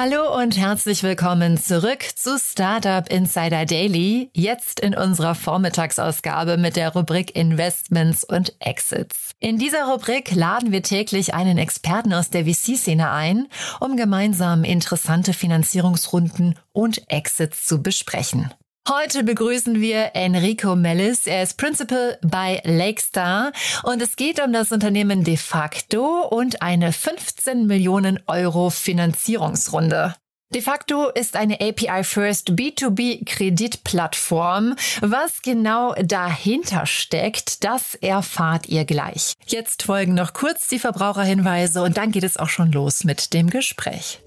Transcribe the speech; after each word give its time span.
Hallo 0.00 0.32
und 0.40 0.56
herzlich 0.56 1.02
willkommen 1.02 1.56
zurück 1.58 2.04
zu 2.14 2.38
Startup 2.38 3.10
Insider 3.10 3.66
Daily, 3.66 4.30
jetzt 4.32 4.78
in 4.78 4.94
unserer 4.94 5.34
Vormittagsausgabe 5.34 6.56
mit 6.56 6.76
der 6.76 6.92
Rubrik 6.92 7.34
Investments 7.34 8.22
und 8.22 8.54
Exits. 8.60 9.32
In 9.40 9.58
dieser 9.58 9.90
Rubrik 9.90 10.32
laden 10.32 10.70
wir 10.70 10.84
täglich 10.84 11.34
einen 11.34 11.58
Experten 11.58 12.14
aus 12.14 12.30
der 12.30 12.44
VC-Szene 12.44 13.10
ein, 13.10 13.48
um 13.80 13.96
gemeinsam 13.96 14.62
interessante 14.62 15.32
Finanzierungsrunden 15.32 16.54
und 16.70 17.02
Exits 17.10 17.66
zu 17.66 17.82
besprechen. 17.82 18.54
Heute 18.88 19.22
begrüßen 19.22 19.80
wir 19.82 20.12
Enrico 20.14 20.74
Mellis. 20.74 21.26
Er 21.26 21.42
ist 21.42 21.58
Principal 21.58 22.16
bei 22.22 22.62
Lakestar 22.64 23.52
und 23.82 24.00
es 24.00 24.16
geht 24.16 24.42
um 24.42 24.54
das 24.54 24.72
Unternehmen 24.72 25.24
De 25.24 25.36
facto 25.36 26.26
und 26.26 26.62
eine 26.62 26.94
15 26.94 27.66
Millionen 27.66 28.18
Euro 28.26 28.70
Finanzierungsrunde. 28.70 30.14
De 30.54 30.62
facto 30.62 31.10
ist 31.10 31.36
eine 31.36 31.60
API-First 31.60 32.52
B2B-Kreditplattform. 32.52 34.74
Was 35.02 35.42
genau 35.42 35.92
dahinter 36.02 36.86
steckt, 36.86 37.64
das 37.64 37.94
erfahrt 37.94 38.70
ihr 38.70 38.86
gleich. 38.86 39.34
Jetzt 39.46 39.82
folgen 39.82 40.14
noch 40.14 40.32
kurz 40.32 40.66
die 40.66 40.78
Verbraucherhinweise 40.78 41.82
und 41.82 41.98
dann 41.98 42.10
geht 42.10 42.24
es 42.24 42.38
auch 42.38 42.48
schon 42.48 42.72
los 42.72 43.04
mit 43.04 43.34
dem 43.34 43.50
Gespräch. 43.50 44.22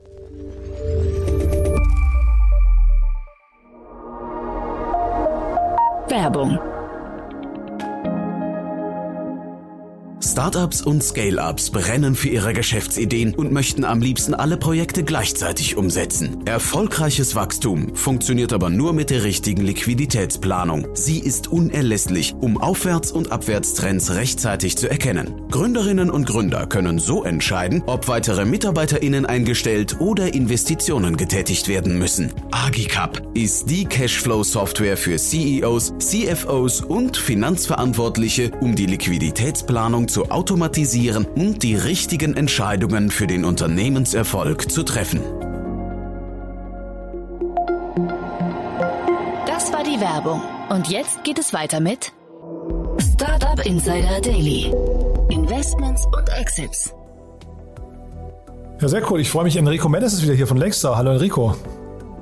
Werbung. 6.11 6.70
Startups 10.23 10.81
und 10.81 11.03
Scale-ups 11.03 11.71
brennen 11.71 12.15
für 12.15 12.29
ihre 12.29 12.53
Geschäftsideen 12.53 13.33
und 13.33 13.51
möchten 13.51 13.83
am 13.83 14.01
liebsten 14.01 14.35
alle 14.35 14.57
Projekte 14.57 15.03
gleichzeitig 15.03 15.77
umsetzen. 15.77 16.45
Erfolgreiches 16.45 17.35
Wachstum 17.35 17.95
funktioniert 17.95 18.53
aber 18.53 18.69
nur 18.69 18.93
mit 18.93 19.09
der 19.09 19.23
richtigen 19.23 19.63
Liquiditätsplanung. 19.63 20.87
Sie 20.93 21.19
ist 21.19 21.47
unerlässlich, 21.47 22.35
um 22.39 22.61
Aufwärts- 22.61 23.11
und 23.11 23.31
Abwärtstrends 23.31 24.13
rechtzeitig 24.13 24.77
zu 24.77 24.89
erkennen. 24.89 25.41
Gründerinnen 25.49 26.09
und 26.09 26.27
Gründer 26.27 26.67
können 26.67 26.99
so 26.99 27.23
entscheiden, 27.23 27.83
ob 27.87 28.07
weitere 28.07 28.45
MitarbeiterInnen 28.45 29.25
eingestellt 29.25 29.99
oder 29.99 30.33
Investitionen 30.33 31.17
getätigt 31.17 31.67
werden 31.67 31.97
müssen. 31.97 32.31
Agicap 32.51 33.21
ist 33.33 33.69
die 33.69 33.85
Cashflow-Software 33.85 34.97
für 34.97 35.17
CEOs, 35.17 35.93
CFOs 35.97 36.81
und 36.81 37.17
Finanzverantwortliche, 37.17 38.51
um 38.61 38.75
die 38.75 38.85
Liquiditätsplanung 38.85 40.07
zu 40.11 40.29
automatisieren 40.29 41.25
und 41.25 41.63
die 41.63 41.75
richtigen 41.75 42.35
Entscheidungen 42.35 43.09
für 43.09 43.27
den 43.27 43.45
Unternehmenserfolg 43.45 44.69
zu 44.69 44.83
treffen. 44.83 45.21
Das 49.47 49.71
war 49.71 49.83
die 49.83 49.99
Werbung. 50.01 50.41
Und 50.69 50.89
jetzt 50.89 51.23
geht 51.23 51.39
es 51.39 51.53
weiter 51.53 51.79
mit 51.79 52.11
Startup 53.13 53.65
Insider 53.65 54.19
Daily. 54.21 54.73
Investments 55.29 56.05
und 56.07 56.29
Exits. 56.39 56.93
Ja, 58.81 58.87
sehr 58.87 59.09
cool. 59.11 59.21
Ich 59.21 59.29
freue 59.29 59.45
mich. 59.45 59.55
Enrico 59.55 59.87
Mendes 59.87 60.13
ist 60.13 60.23
wieder 60.23 60.33
hier 60.33 60.47
von 60.47 60.57
Lakestar. 60.57 60.97
Hallo 60.97 61.11
Enrico. 61.11 61.55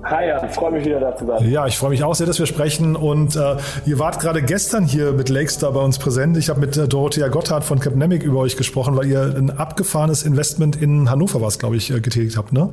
Hi, 0.03 0.27
ja, 0.27 0.47
freue 0.47 0.71
mich 0.71 0.85
wieder 0.85 0.99
da 0.99 1.15
zu 1.15 1.25
sein. 1.25 1.49
Ja, 1.49 1.67
ich 1.67 1.77
freue 1.77 1.89
mich 1.89 2.03
auch 2.03 2.15
sehr, 2.15 2.25
dass 2.25 2.39
wir 2.39 2.45
sprechen. 2.45 2.95
Und 2.95 3.35
äh, 3.35 3.57
ihr 3.85 3.99
wart 3.99 4.19
gerade 4.19 4.41
gestern 4.41 4.85
hier 4.85 5.11
mit 5.11 5.29
Lakestar 5.29 5.73
bei 5.73 5.81
uns 5.81 5.99
präsent. 5.99 6.37
Ich 6.37 6.49
habe 6.49 6.59
mit 6.61 6.77
äh, 6.77 6.87
Dorothea 6.87 7.27
Gotthard 7.27 7.63
von 7.63 7.79
Capnemic 7.79 8.23
über 8.23 8.39
euch 8.39 8.55
gesprochen, 8.55 8.95
weil 8.95 9.07
ihr 9.07 9.21
ein 9.21 9.49
abgefahrenes 9.49 10.23
Investment 10.23 10.81
in 10.81 11.09
Hannover 11.09 11.41
was, 11.41 11.59
glaube 11.59 11.75
ich, 11.75 11.91
äh, 11.91 11.99
getätigt 11.99 12.37
habt, 12.37 12.53
ne? 12.53 12.69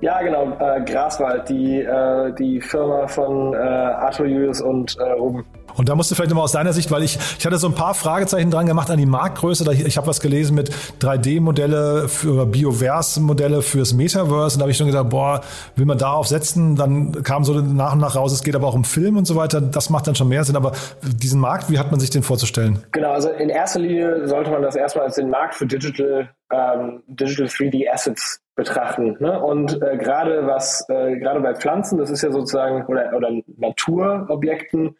Ja, 0.00 0.20
genau. 0.22 0.52
Äh, 0.58 0.84
Graswald, 0.84 1.48
die, 1.48 1.80
äh, 1.80 2.32
die 2.34 2.60
Firma 2.60 3.06
von 3.06 3.54
äh, 3.54 3.56
Arthur 3.56 4.26
Julius 4.26 4.60
und 4.60 4.96
äh, 4.98 5.02
Ruben. 5.12 5.44
Und 5.76 5.88
da 5.88 5.94
musst 5.94 6.10
du 6.10 6.14
vielleicht 6.14 6.30
nochmal 6.30 6.44
aus 6.44 6.52
deiner 6.52 6.72
Sicht, 6.72 6.90
weil 6.90 7.02
ich, 7.02 7.18
ich 7.38 7.46
hatte 7.46 7.56
so 7.56 7.68
ein 7.68 7.74
paar 7.74 7.94
Fragezeichen 7.94 8.50
dran 8.50 8.66
gemacht 8.66 8.90
an 8.90 8.98
die 8.98 9.06
Marktgröße. 9.06 9.70
Ich, 9.72 9.84
ich 9.84 9.96
habe 9.96 10.06
was 10.06 10.20
gelesen 10.20 10.54
mit 10.54 10.70
3D-Modelle 11.00 12.08
für 12.08 12.46
Bioverse-Modelle 12.46 13.62
fürs 13.62 13.92
Metaverse. 13.94 14.56
Und 14.56 14.60
da 14.60 14.62
habe 14.62 14.70
ich 14.70 14.76
schon 14.76 14.86
gedacht, 14.86 15.08
boah, 15.08 15.40
will 15.76 15.86
man 15.86 15.98
darauf 15.98 16.26
setzen? 16.26 16.76
Dann 16.76 17.22
kam 17.22 17.44
so 17.44 17.54
nach 17.54 17.94
und 17.94 18.00
nach 18.00 18.16
raus, 18.16 18.32
es 18.32 18.42
geht 18.42 18.54
aber 18.54 18.66
auch 18.66 18.74
um 18.74 18.84
Film 18.84 19.16
und 19.16 19.26
so 19.26 19.36
weiter. 19.36 19.60
Das 19.60 19.90
macht 19.90 20.06
dann 20.06 20.14
schon 20.14 20.28
mehr 20.28 20.44
Sinn. 20.44 20.56
Aber 20.56 20.72
diesen 21.02 21.40
Markt, 21.40 21.70
wie 21.70 21.78
hat 21.78 21.90
man 21.90 22.00
sich 22.00 22.10
den 22.10 22.22
vorzustellen? 22.22 22.84
Genau, 22.92 23.12
also 23.12 23.30
in 23.30 23.48
erster 23.48 23.80
Linie 23.80 24.26
sollte 24.28 24.50
man 24.50 24.62
das 24.62 24.76
erstmal 24.76 25.06
als 25.06 25.16
den 25.16 25.30
Markt 25.30 25.54
für 25.54 25.66
Digital, 25.66 26.30
ähm, 26.52 27.02
Digital 27.06 27.46
3D 27.46 27.90
Assets 27.92 28.40
betrachten. 28.56 29.16
Ne? 29.18 29.40
Und 29.40 29.82
äh, 29.82 29.96
gerade 29.96 30.46
was, 30.46 30.86
äh, 30.88 31.18
gerade 31.18 31.40
bei 31.40 31.54
Pflanzen, 31.54 31.98
das 31.98 32.10
ist 32.10 32.22
ja 32.22 32.30
sozusagen, 32.30 32.86
oder, 32.86 33.12
oder 33.16 33.30
Naturobjekten, 33.56 34.96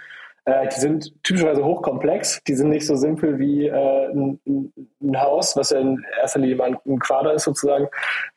äh, 0.46 0.68
die 0.68 0.80
sind 0.80 1.22
typischerweise 1.22 1.64
hochkomplex. 1.64 2.42
Die 2.46 2.54
sind 2.54 2.68
nicht 2.68 2.86
so 2.86 2.96
simpel 2.96 3.38
wie 3.38 3.66
äh, 3.66 4.08
ein, 4.12 4.40
ein, 4.46 5.20
Haus, 5.20 5.56
was 5.56 5.70
ja 5.70 5.80
in 5.80 6.04
erster 6.20 6.40
Linie 6.40 6.56
mal 6.56 6.78
ein 6.86 6.98
Quader 6.98 7.34
ist 7.34 7.44
sozusagen, 7.44 7.88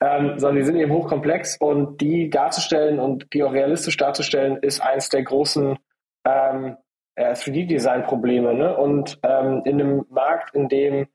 ähm, 0.02 0.40
sondern 0.40 0.58
die 0.58 0.64
sind 0.64 0.78
eben 0.78 0.94
hochkomplex 0.94 1.58
und 1.60 2.00
die 2.00 2.30
darzustellen 2.30 3.00
und 3.00 3.28
die 3.34 3.44
auch 3.44 3.52
realistisch 3.52 3.98
darzustellen, 3.98 4.58
ist 4.58 4.80
eins 4.80 5.10
der 5.10 5.24
großen 5.24 5.78
ähm, 6.26 6.78
3D-Design-Probleme. 7.18 8.54
Ne? 8.54 8.78
Und 8.78 9.20
ähm, 9.24 9.62
in 9.66 9.82
einem 9.82 10.06
Markt, 10.10 10.56
in 10.56 10.70
dem 10.70 11.08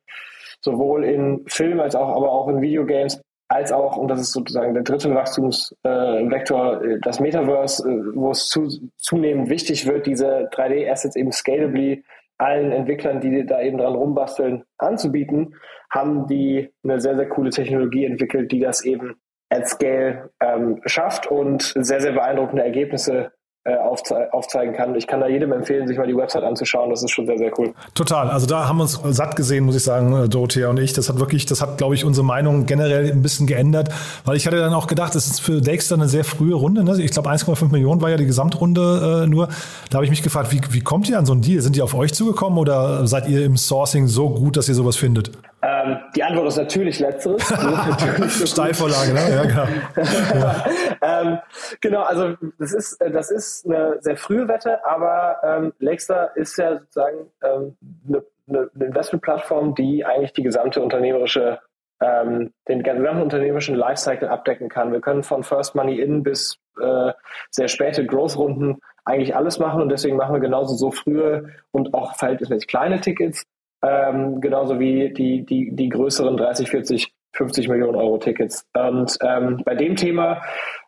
sowohl 0.61 1.05
in 1.05 1.45
Film 1.49 1.81
als 1.81 1.95
auch 1.95 2.09
aber 2.09 2.31
auch 2.31 2.49
in 2.49 2.61
Videogames 2.61 3.21
als 3.53 3.71
auch, 3.71 3.97
und 3.97 4.09
das 4.09 4.21
ist 4.21 4.33
sozusagen 4.33 4.75
der 4.75 4.83
dritte 4.83 5.15
Wachstumsvektor, 5.15 6.83
äh, 6.83 6.99
das 7.03 7.21
Metaverse, 7.21 7.89
äh, 7.89 8.03
wo 8.15 8.31
es 8.31 8.47
zu, 8.47 8.69
zunehmend 8.97 9.51
wichtig 9.51 9.87
wird, 9.87 10.07
diese 10.07 10.49
3D-Assets 10.51 11.17
eben 11.17 11.33
scalably 11.33 12.05
allen 12.39 12.73
Entwicklern, 12.73 13.21
die 13.21 13.45
da 13.47 13.61
eben 13.61 13.79
dran 13.79 13.95
rumbasteln, 13.95 14.65
anzubieten, 14.79 15.55
haben 15.91 16.27
die 16.27 16.71
eine 16.83 17.01
sehr, 17.01 17.15
sehr 17.15 17.29
coole 17.29 17.51
Technologie 17.51 18.07
entwickelt, 18.07 18.51
die 18.51 18.61
das 18.61 18.85
eben 18.85 19.21
at 19.51 19.69
scale 19.69 20.31
ähm, 20.41 20.81
schafft 20.87 21.27
und 21.27 21.63
sehr, 21.63 22.01
sehr 22.01 22.13
beeindruckende 22.13 22.65
Ergebnisse 22.65 23.33
aufze 23.71 24.33
aufzeigen 24.33 24.75
kann. 24.75 24.95
Ich 24.97 25.07
kann 25.07 25.21
da 25.21 25.29
jedem 25.29 25.53
empfehlen, 25.53 25.87
sich 25.87 25.97
mal 25.97 26.07
die 26.07 26.17
Website 26.17 26.43
anzuschauen. 26.43 26.91
Das 26.91 27.03
ist 27.03 27.13
schon 27.13 27.27
sehr, 27.27 27.39
sehr 27.39 27.57
cool. 27.59 27.73
Total. 27.95 28.29
Also 28.29 28.47
da 28.47 28.69
haben 28.69 28.79
wir 28.79 28.83
uns 28.83 29.01
satt 29.11 29.37
gesehen, 29.37 29.65
muss 29.65 29.77
ich 29.77 29.85
sagen, 29.85 30.25
äh, 30.25 30.29
Dorothea 30.29 30.69
und 30.69 30.81
ich. 30.81 30.93
Das 30.93 31.09
hat 31.09 31.21
wirklich, 31.21 31.47
das 31.47 31.63
hat, 31.63 31.79
glaube 31.79 31.95
ich, 31.95 32.05
unsere 32.05 32.27
Meinung 32.27 32.67
generell 32.67 33.13
ein 33.13 33.23
bisschen 33.23 33.47
geändert, 33.47 33.91
weil 34.25 34.37
ich 34.37 34.47
hatte 34.47 34.59
dann 34.59 34.75
auch 34.75 34.89
gedacht, 34.89 35.15
das 35.15 35.27
ist 35.27 35.41
für 35.41 35.61
Dexter 35.61 35.95
eine 35.95 36.09
sehr 36.09 36.25
frühe 36.25 36.55
Runde. 36.55 36.83
Ne? 36.83 37.01
Ich 37.01 37.13
glaube, 37.13 37.31
1,5 37.31 37.71
Millionen 37.71 38.01
war 38.01 38.11
ja 38.11 38.17
die 38.17 38.27
Gesamtrunde 38.27 39.23
äh, 39.25 39.27
nur. 39.29 39.49
Da 39.91 39.97
habe 39.97 40.05
ich 40.05 40.11
mich 40.11 40.23
gefragt, 40.23 40.53
wie, 40.53 40.61
wie 40.71 40.81
kommt 40.81 41.09
ihr 41.09 41.19
an 41.19 41.27
so 41.27 41.33
einen 41.33 41.43
Deal? 41.43 41.63
Sind 41.63 41.77
die 41.77 41.83
auf 41.83 41.95
euch 41.95 42.13
zugekommen 42.13 42.59
oder 42.59 43.07
seid 43.07 43.29
ihr 43.29 43.45
im 43.45 43.57
Sourcing 43.57 44.09
so 44.09 44.31
gut, 44.31 44.57
dass 44.57 44.69
ihr 44.69 44.75
sowas 44.75 44.97
findet? 44.97 45.31
Ähm, 45.63 45.99
die 46.17 46.25
Antwort 46.25 46.49
ist 46.49 46.57
natürlich 46.57 46.99
letzteres. 46.99 47.47
so 48.29 48.47
Steilvorlage, 48.47 49.13
ne? 49.13 49.21
Ja, 49.31 49.43
genau. 49.45 49.67
Ja. 51.03 51.21
ähm, 51.23 51.39
genau, 51.81 52.03
also 52.03 52.37
das 52.59 52.73
ist, 52.73 53.01
äh, 53.01 53.11
das 53.11 53.31
ist 53.31 53.65
eine 53.67 53.97
sehr 54.01 54.17
frühe 54.17 54.49
Wette, 54.49 54.85
aber 54.85 55.37
ähm, 55.45 55.73
Lexter 55.79 56.37
ist 56.37 56.57
ja 56.57 56.79
sozusagen 56.79 57.31
ähm, 57.45 57.77
eine, 58.09 58.25
eine 58.49 58.87
Investmentplattform, 58.87 59.75
die 59.77 60.05
eigentlich 60.05 60.33
die 60.33 60.43
gesamte 60.43 60.83
unternehmerische 60.83 61.61
ähm, 62.03 62.53
den 62.69 62.83
gesamten 62.83 63.23
unternehmerischen 63.23 63.77
Lifecycle 63.77 64.29
abdecken 64.29 64.69
kann. 64.69 64.93
Wir 64.93 65.01
können 65.01 65.23
von 65.23 65.45
First 65.45 65.75
Money 65.75 66.01
In 66.01 66.23
bis 66.23 66.59
äh, 66.81 67.13
sehr 67.51 67.69
späte 67.69 68.05
Growth-Runden 68.05 68.81
eigentlich 69.05 69.35
alles 69.37 69.59
machen 69.59 69.83
und 69.83 69.89
deswegen 69.89 70.17
machen 70.17 70.35
wir 70.35 70.41
genauso 70.41 70.75
so 70.75 70.91
frühe 70.91 71.51
und 71.71 71.95
auch 71.95 72.17
verhältnismäßig 72.17 72.69
kleine 72.69 73.01
Tickets, 73.01 73.45
ähm, 73.83 74.41
genauso 74.41 74.79
wie 74.79 75.13
die, 75.13 75.45
die, 75.45 75.75
die 75.75 75.89
größeren 75.89 76.37
30, 76.37 76.71
40, 76.71 77.13
50 77.33 77.69
Millionen 77.69 77.97
Euro 77.97 78.19
Tickets. 78.19 78.67
Und 78.75 79.17
ähm, 79.23 79.63
bei 79.65 79.75
dem 79.75 79.97
Thema, 79.97 80.43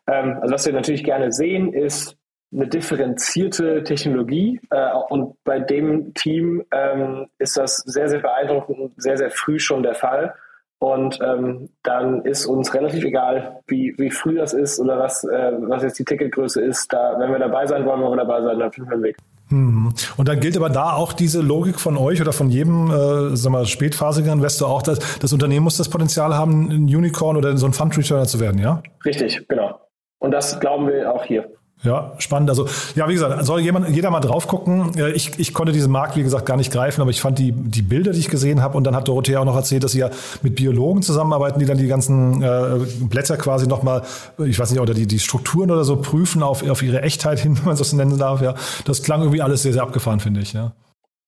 ähm, 0.07 0.37
also 0.41 0.53
was 0.53 0.65
wir 0.65 0.73
natürlich 0.73 1.03
gerne 1.03 1.31
sehen, 1.31 1.73
ist 1.73 2.17
eine 2.53 2.67
differenzierte 2.67 3.83
Technologie. 3.83 4.59
Äh, 4.69 4.91
und 5.09 5.35
bei 5.43 5.59
dem 5.59 6.13
Team 6.13 6.63
ähm, 6.71 7.27
ist 7.37 7.57
das 7.57 7.77
sehr, 7.77 8.07
sehr 8.07 8.19
beeindruckend 8.19 8.93
sehr, 8.97 9.17
sehr 9.17 9.31
früh 9.31 9.59
schon 9.59 9.83
der 9.83 9.95
Fall. 9.95 10.33
Und 10.79 11.19
ähm, 11.21 11.69
dann 11.83 12.23
ist 12.25 12.45
uns 12.45 12.73
relativ 12.73 13.03
egal, 13.05 13.61
wie, 13.67 13.95
wie 13.97 14.11
früh 14.11 14.35
das 14.35 14.53
ist 14.53 14.79
oder 14.79 14.99
was, 14.99 15.23
äh, 15.23 15.51
was 15.61 15.83
jetzt 15.83 15.97
die 15.97 16.05
Ticketgröße 16.05 16.61
ist. 16.61 16.91
Da, 16.93 17.17
wenn 17.17 17.31
wir 17.31 17.39
dabei 17.39 17.65
sein 17.65 17.85
wollen, 17.85 18.01
wollen 18.01 18.13
wir 18.13 18.25
dabei 18.25 18.41
sein, 18.41 18.59
dann 18.59 18.71
finden 18.71 18.89
wir 18.89 18.95
einen 18.95 19.03
Weg. 19.03 19.17
Hm. 19.49 19.93
Und 20.17 20.27
dann 20.27 20.39
gilt 20.39 20.57
aber 20.57 20.69
da 20.69 20.93
auch 20.93 21.13
diese 21.13 21.41
Logik 21.41 21.79
von 21.79 21.97
euch 21.97 22.19
oder 22.19 22.33
von 22.33 22.49
jedem 22.49 22.89
äh, 22.89 23.35
sagen 23.35 23.53
wir, 23.53 23.65
spätphasigen 23.65 24.31
Investor 24.31 24.69
auch, 24.69 24.81
dass 24.81 25.19
das 25.19 25.33
Unternehmen 25.33 25.63
muss 25.63 25.77
das 25.77 25.89
Potenzial 25.89 26.35
haben, 26.35 26.69
ein 26.69 26.83
Unicorn 26.85 27.37
oder 27.37 27.55
so 27.57 27.65
ein 27.67 27.73
Fund-Returner 27.73 28.25
zu 28.25 28.39
werden, 28.39 28.59
ja? 28.59 28.81
Richtig, 29.03 29.47
genau. 29.47 29.79
Und 30.19 30.31
das 30.31 30.59
glauben 30.59 30.87
wir 30.87 31.13
auch 31.13 31.23
hier. 31.23 31.47
Ja, 31.83 32.13
spannend. 32.17 32.49
Also, 32.49 32.67
ja, 32.95 33.07
wie 33.07 33.13
gesagt, 33.13 33.45
soll 33.45 33.59
jemand, 33.59 33.89
jeder 33.89 34.09
mal 34.09 34.19
drauf 34.19 34.47
gucken. 34.47 34.91
Ich, 35.13 35.37
ich 35.37 35.53
konnte 35.53 35.71
diesen 35.71 35.91
Markt, 35.91 36.15
wie 36.15 36.23
gesagt, 36.23 36.45
gar 36.45 36.57
nicht 36.57 36.71
greifen, 36.71 37.01
aber 37.01 37.11
ich 37.11 37.21
fand 37.21 37.37
die, 37.37 37.51
die 37.51 37.81
Bilder, 37.81 38.11
die 38.11 38.19
ich 38.19 38.29
gesehen 38.29 38.61
habe, 38.61 38.77
und 38.77 38.85
dann 38.85 38.95
hat 38.95 39.07
Dorothea 39.07 39.39
auch 39.39 39.45
noch 39.45 39.55
erzählt, 39.55 39.83
dass 39.83 39.91
sie 39.91 39.99
ja 39.99 40.09
mit 40.41 40.55
Biologen 40.55 41.03
zusammenarbeiten, 41.03 41.59
die 41.59 41.65
dann 41.65 41.77
die 41.77 41.87
ganzen 41.87 42.41
äh, 42.41 42.79
Blätter 43.01 43.37
quasi 43.37 43.67
nochmal, 43.67 44.01
ich 44.39 44.57
weiß 44.57 44.71
nicht, 44.71 44.79
oder 44.79 44.93
die, 44.93 45.05
die 45.05 45.19
Strukturen 45.19 45.69
oder 45.69 45.83
so 45.83 45.97
prüfen 45.97 46.41
auf, 46.41 46.67
auf 46.67 46.81
ihre 46.81 47.01
Echtheit 47.01 47.39
hin, 47.39 47.57
wenn 47.59 47.65
man 47.65 47.75
so 47.75 47.95
nennen 47.95 48.17
darf. 48.17 48.41
Ja, 48.41 48.55
das 48.85 49.03
klang 49.03 49.21
irgendwie 49.21 49.41
alles 49.41 49.61
sehr, 49.61 49.73
sehr 49.73 49.83
abgefahren, 49.83 50.19
finde 50.19 50.41
ich. 50.41 50.53
Ja. 50.53 50.71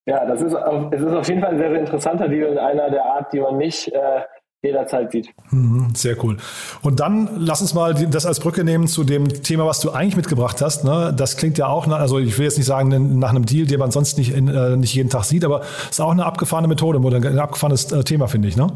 Ja, 0.07 0.25
das 0.25 0.41
ist, 0.41 0.55
es 0.91 1.01
ist 1.01 1.13
auf 1.13 1.27
jeden 1.27 1.41
Fall 1.41 1.51
ein 1.51 1.57
sehr, 1.57 1.69
sehr 1.69 1.81
interessanter 1.81 2.29
Deal 2.29 2.53
in 2.53 2.57
einer 2.57 2.89
der 2.89 3.03
Art, 3.03 3.33
die 3.33 3.41
man 3.41 3.57
nicht 3.57 3.89
äh, 3.89 4.21
jederzeit 4.63 5.11
sieht. 5.11 5.29
Mhm, 5.51 5.93
sehr 5.95 6.23
cool. 6.23 6.37
Und 6.81 6.99
dann 6.99 7.29
lass 7.37 7.61
uns 7.61 7.73
mal 7.73 7.93
das 7.93 8.25
als 8.25 8.39
Brücke 8.39 8.63
nehmen 8.63 8.87
zu 8.87 9.03
dem 9.03 9.27
Thema, 9.27 9.65
was 9.65 9.79
du 9.79 9.91
eigentlich 9.91 10.15
mitgebracht 10.15 10.61
hast. 10.61 10.83
Ne? 10.83 11.13
Das 11.15 11.37
klingt 11.37 11.57
ja 11.57 11.67
auch, 11.67 11.87
nach, 11.87 11.99
also 11.99 12.19
ich 12.19 12.37
will 12.37 12.45
jetzt 12.45 12.57
nicht 12.57 12.65
sagen 12.65 13.19
nach 13.19 13.29
einem 13.29 13.45
Deal, 13.45 13.67
den 13.67 13.79
man 13.79 13.91
sonst 13.91 14.17
nicht, 14.17 14.33
in, 14.33 14.47
äh, 14.47 14.75
nicht 14.75 14.93
jeden 14.93 15.09
Tag 15.09 15.23
sieht, 15.23 15.45
aber 15.45 15.61
es 15.61 15.91
ist 15.91 16.01
auch 16.01 16.11
eine 16.11 16.25
abgefahrene 16.25 16.67
Methode 16.67 16.99
oder 16.99 17.17
ein 17.17 17.39
abgefahrenes 17.39 17.91
äh, 17.91 18.03
Thema, 18.03 18.27
finde 18.27 18.47
ich. 18.47 18.57
Ne? 18.57 18.67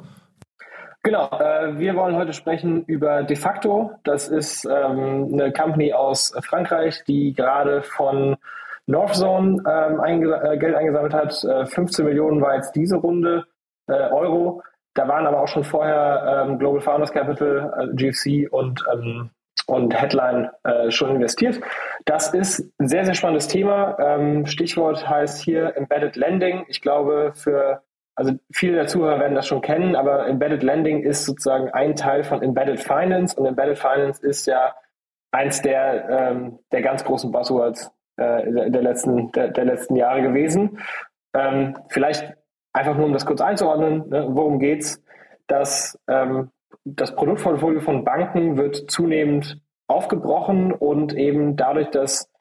Genau, 1.03 1.29
äh, 1.31 1.79
wir 1.79 1.95
wollen 1.95 2.15
heute 2.15 2.33
sprechen 2.33 2.83
über 2.85 3.23
De 3.23 3.35
facto. 3.35 3.91
Das 4.03 4.27
ist 4.27 4.65
ähm, 4.65 5.29
eine 5.33 5.51
Company 5.51 5.93
aus 5.93 6.31
Frankreich, 6.43 7.03
die 7.07 7.33
gerade 7.33 7.81
von 7.81 8.35
Northzone 8.85 9.63
ähm, 9.67 9.99
äh, 9.99 10.57
Geld 10.57 10.75
eingesammelt 10.75 11.13
hat. 11.13 11.43
Äh, 11.43 11.65
15 11.65 12.05
Millionen 12.05 12.39
war 12.39 12.55
jetzt 12.55 12.75
diese 12.75 12.97
Runde 12.97 13.45
Euro. 13.87 14.61
Da 14.93 15.07
waren 15.07 15.25
aber 15.25 15.41
auch 15.41 15.47
schon 15.47 15.63
vorher 15.63 16.45
ähm, 16.47 16.59
Global 16.59 16.81
Founders 16.81 17.11
Capital, 17.11 17.73
äh, 17.79 17.95
GFC 17.95 18.51
und, 18.51 18.83
ähm, 18.93 19.29
und 19.67 19.99
Headline 19.99 20.49
äh, 20.63 20.91
schon 20.91 21.15
investiert. 21.15 21.61
Das 22.05 22.33
ist 22.33 22.71
ein 22.79 22.87
sehr, 22.87 23.05
sehr 23.05 23.13
spannendes 23.13 23.47
Thema. 23.47 23.97
Ähm, 23.99 24.45
Stichwort 24.45 25.07
heißt 25.07 25.41
hier 25.41 25.75
Embedded 25.77 26.15
Lending. 26.15 26.65
Ich 26.67 26.81
glaube, 26.81 27.31
für 27.33 27.81
also 28.15 28.33
viele 28.53 28.75
der 28.75 28.87
Zuhörer 28.87 29.19
werden 29.19 29.35
das 29.35 29.47
schon 29.47 29.61
kennen, 29.61 29.95
aber 29.95 30.27
Embedded 30.27 30.63
Lending 30.63 31.03
ist 31.03 31.25
sozusagen 31.25 31.69
ein 31.69 31.95
Teil 31.95 32.23
von 32.23 32.43
Embedded 32.43 32.79
Finance 32.79 33.39
und 33.39 33.45
Embedded 33.45 33.79
Finance 33.79 34.21
ist 34.25 34.45
ja 34.47 34.75
eins 35.31 35.61
der, 35.61 36.09
ähm, 36.09 36.59
der 36.71 36.81
ganz 36.81 37.03
großen 37.03 37.31
Buzzwords 37.31 37.89
äh, 38.17 38.51
der, 38.51 38.69
der, 38.69 38.81
letzten, 38.81 39.31
der, 39.31 39.47
der 39.49 39.65
letzten 39.65 39.95
Jahre 39.95 40.21
gewesen. 40.21 40.79
Ähm, 41.33 41.77
vielleicht 41.89 42.33
einfach 42.73 42.95
nur 42.95 43.05
um 43.05 43.13
das 43.13 43.25
kurz 43.25 43.41
einzuordnen, 43.41 44.09
ne, 44.09 44.27
worum 44.29 44.59
geht's? 44.59 45.03
Dass 45.47 45.99
ähm, 46.07 46.51
das 46.85 47.15
Produktportfolio 47.15 47.81
von 47.81 48.03
Banken 48.03 48.57
wird 48.57 48.89
zunehmend 48.89 49.59
aufgebrochen 49.87 50.71
und 50.71 51.13
eben 51.13 51.55
dadurch, 51.55 51.89
dass 51.89 52.31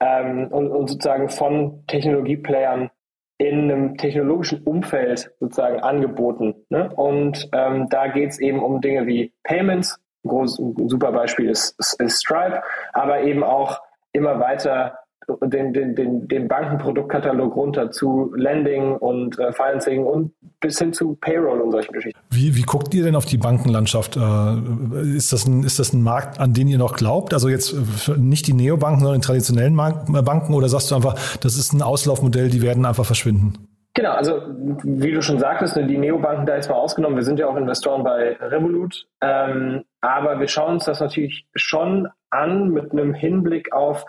ähm, 0.00 0.48
und, 0.48 0.68
und 0.70 0.88
sozusagen 0.88 1.28
von 1.28 1.84
Technologieplayern 1.86 2.90
in 3.38 3.70
einem 3.70 3.96
technologischen 3.96 4.62
Umfeld 4.64 5.30
sozusagen 5.40 5.80
angeboten. 5.80 6.66
Ne? 6.68 6.90
Und 6.94 7.48
ähm, 7.52 7.88
da 7.88 8.08
geht 8.08 8.30
es 8.30 8.38
eben 8.38 8.62
um 8.62 8.82
Dinge 8.82 9.06
wie 9.06 9.32
Payments, 9.44 9.98
ein, 10.24 10.28
groß, 10.28 10.58
ein 10.58 10.88
super 10.88 11.12
Beispiel 11.12 11.48
ist, 11.48 11.74
ist 11.78 12.20
Stripe, 12.20 12.62
aber 12.92 13.22
eben 13.22 13.42
auch 13.42 13.80
immer 14.12 14.40
weiter 14.40 14.98
den, 15.42 15.72
den, 15.72 15.94
den, 15.94 16.28
den 16.28 16.48
Bankenproduktkatalog 16.48 17.54
runter 17.56 17.90
zu 17.90 18.32
Lending 18.36 18.96
und 18.96 19.38
äh, 19.38 19.52
Financing 19.52 20.04
und 20.04 20.32
bis 20.60 20.78
hin 20.78 20.92
zu 20.92 21.16
Payroll 21.20 21.60
und 21.60 21.72
solchen 21.72 21.92
Geschichten. 21.92 22.20
Wie, 22.30 22.54
wie 22.56 22.62
guckt 22.62 22.92
ihr 22.94 23.04
denn 23.04 23.16
auf 23.16 23.24
die 23.24 23.38
Bankenlandschaft? 23.38 24.16
Äh, 24.16 25.16
ist, 25.16 25.32
das 25.32 25.46
ein, 25.46 25.62
ist 25.62 25.78
das 25.78 25.92
ein 25.92 26.02
Markt, 26.02 26.38
an 26.40 26.52
den 26.52 26.68
ihr 26.68 26.78
noch 26.78 26.94
glaubt? 26.94 27.32
Also 27.32 27.48
jetzt 27.48 27.74
nicht 28.16 28.46
die 28.46 28.52
Neobanken, 28.52 29.00
sondern 29.00 29.20
die 29.20 29.26
traditionellen 29.26 29.76
Banken 29.76 30.54
oder 30.54 30.68
sagst 30.68 30.90
du 30.90 30.94
einfach, 30.94 31.14
das 31.40 31.56
ist 31.56 31.72
ein 31.72 31.82
Auslaufmodell, 31.82 32.48
die 32.48 32.62
werden 32.62 32.84
einfach 32.84 33.04
verschwinden? 33.04 33.66
Genau, 33.94 34.12
also 34.12 34.42
wie 34.84 35.10
du 35.10 35.20
schon 35.20 35.38
sagtest, 35.38 35.76
ne, 35.76 35.86
die 35.86 35.98
Neobanken 35.98 36.46
da 36.46 36.54
jetzt 36.54 36.70
mal 36.70 36.76
ausgenommen, 36.76 37.16
wir 37.16 37.24
sind 37.24 37.40
ja 37.40 37.48
auch 37.48 37.56
Investoren 37.56 38.04
bei 38.04 38.36
Revolut, 38.40 39.08
ähm, 39.20 39.82
aber 40.00 40.38
wir 40.38 40.46
schauen 40.46 40.74
uns 40.74 40.84
das 40.84 41.00
natürlich 41.00 41.46
schon 41.54 42.08
an 42.30 42.70
mit 42.70 42.92
einem 42.92 43.14
Hinblick 43.14 43.72
auf, 43.72 44.04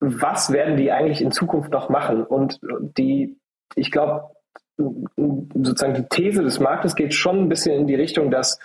was 0.00 0.52
werden 0.52 0.76
die 0.76 0.92
eigentlich 0.92 1.22
in 1.22 1.32
Zukunft 1.32 1.70
noch 1.70 1.88
machen? 1.88 2.24
Und 2.24 2.60
die, 2.98 3.38
ich 3.74 3.90
glaube, 3.90 4.30
sozusagen 4.76 5.94
die 5.94 6.08
These 6.08 6.42
des 6.42 6.60
Marktes 6.60 6.94
geht 6.96 7.14
schon 7.14 7.38
ein 7.40 7.48
bisschen 7.48 7.78
in 7.78 7.86
die 7.86 7.94
Richtung, 7.94 8.30
dass 8.30 8.58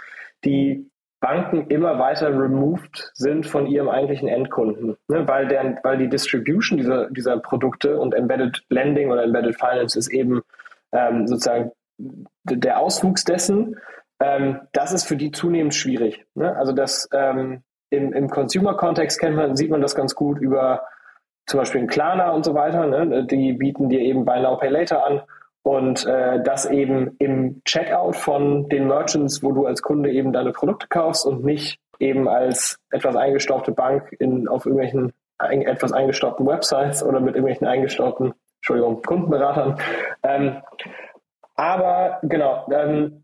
die 0.44 0.90
Banken 1.20 1.68
immer 1.68 2.00
weiter 2.00 2.30
removed 2.30 3.12
sind 3.14 3.46
von 3.46 3.68
ihrem 3.68 3.90
eigentlichen 3.90 4.30
Endkunden, 4.30 4.96
ne? 5.10 5.28
weil, 5.28 5.48
der, 5.48 5.78
weil 5.84 5.98
die 5.98 6.08
Distribution 6.08 6.78
dieser, 6.78 7.10
dieser 7.10 7.38
Produkte 7.38 8.00
und 8.00 8.14
Embedded 8.14 8.64
Lending 8.70 9.12
oder 9.12 9.24
Embedded 9.24 9.60
Finance 9.60 10.00
ist 10.00 10.08
eben 10.08 10.42
ähm, 10.94 11.28
sozusagen 11.28 11.72
der 11.98 12.80
Auswuchs 12.80 13.26
dessen. 13.26 13.76
Ähm, 14.22 14.62
das 14.72 14.94
ist 14.94 15.06
für 15.06 15.18
die 15.18 15.32
zunehmend 15.32 15.76
schwierig. 15.76 16.26
Ne? 16.36 16.56
Also 16.56 16.72
das 16.72 17.10
ähm, 17.14 17.64
im, 17.90 18.14
im 18.14 18.30
Consumer-Kontext 18.30 19.20
kennt 19.20 19.36
man, 19.36 19.58
sieht 19.58 19.72
man 19.72 19.82
das 19.82 19.96
ganz 19.96 20.16
gut 20.16 20.40
über 20.40 20.84
zum 21.50 21.60
Beispiel 21.60 21.82
ein 21.82 21.88
Klarna 21.88 22.30
und 22.30 22.46
so 22.46 22.54
weiter, 22.54 22.86
ne, 22.86 23.26
die 23.26 23.54
bieten 23.54 23.90
dir 23.90 24.02
eben 24.02 24.24
Buy 24.24 24.40
Now 24.40 24.58
Pay 24.58 24.70
Later 24.70 25.06
an 25.06 25.22
und 25.64 26.06
äh, 26.06 26.42
das 26.44 26.68
eben 26.68 27.16
im 27.18 27.62
Checkout 27.66 28.16
von 28.16 28.70
den 28.70 28.88
Merchants, 28.88 29.42
wo 29.42 29.52
du 29.52 29.66
als 29.66 29.82
Kunde 29.82 30.12
eben 30.12 30.32
deine 30.32 30.52
Produkte 30.52 30.88
kaufst 30.88 31.26
und 31.26 31.44
nicht 31.44 31.80
eben 32.00 32.28
als 32.30 32.78
etwas 32.92 33.16
eingestaubte 33.16 33.72
Bank 33.72 34.16
in, 34.20 34.48
auf 34.48 34.66
irgendwelchen 34.66 35.12
ein, 35.40 35.64
etwas 35.64 35.92
eingestaubten 35.92 36.46
Websites 36.46 37.02
oder 37.02 37.20
mit 37.20 37.36
irgendwelchen 37.36 37.68
eingestaubten, 37.68 38.34
Entschuldigung, 38.58 39.02
Kundenberatern. 39.02 39.80
Ähm, 40.22 40.58
aber 41.56 42.20
genau, 42.22 42.68
ähm, 42.72 43.24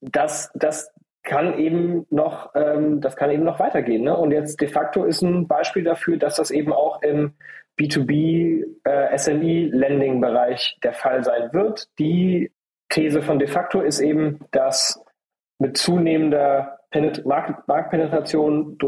das, 0.00 0.50
das 0.54 0.90
kann 1.26 1.58
eben 1.58 2.06
noch, 2.08 2.54
ähm, 2.54 3.00
das 3.00 3.16
kann 3.16 3.30
eben 3.30 3.44
noch 3.44 3.58
weitergehen. 3.58 4.04
Ne? 4.04 4.16
Und 4.16 4.30
jetzt 4.30 4.60
de 4.60 4.68
facto 4.68 5.04
ist 5.04 5.22
ein 5.22 5.46
Beispiel 5.46 5.84
dafür, 5.84 6.16
dass 6.16 6.36
das 6.36 6.50
eben 6.50 6.72
auch 6.72 7.02
im 7.02 7.34
B2B 7.78 8.64
äh, 8.84 9.18
SME-Lending-Bereich 9.18 10.78
der 10.82 10.94
Fall 10.94 11.24
sein 11.24 11.52
wird. 11.52 11.88
Die 11.98 12.52
These 12.88 13.22
von 13.22 13.38
de 13.38 13.48
facto 13.48 13.80
ist 13.80 14.00
eben, 14.00 14.38
dass 14.52 15.04
mit 15.58 15.76
zunehmender 15.76 16.78
Markt 17.24 17.68
Marktpenetration 17.68 18.78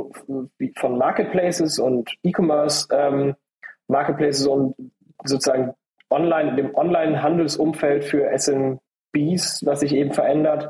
von 0.76 0.99
Marketplaces 0.99 1.78
und 1.78 2.14
E-Commerce 2.23 2.87
ähm, 2.92 3.35
Marketplaces 3.88 4.47
und 4.47 4.75
sozusagen 5.25 5.75
online, 6.09 6.54
dem 6.54 6.75
Online-Handelsumfeld 6.75 8.04
für 8.04 8.30
SMBs, 8.30 9.66
was 9.66 9.80
sich 9.80 9.95
eben 9.95 10.12
verändert, 10.12 10.68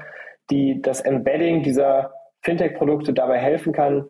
die 0.51 0.81
das 0.83 1.01
Embedding 1.01 1.63
dieser 1.63 2.13
Fintech-Produkte 2.43 3.13
dabei 3.13 3.39
helfen 3.39 3.73
kann, 3.73 4.09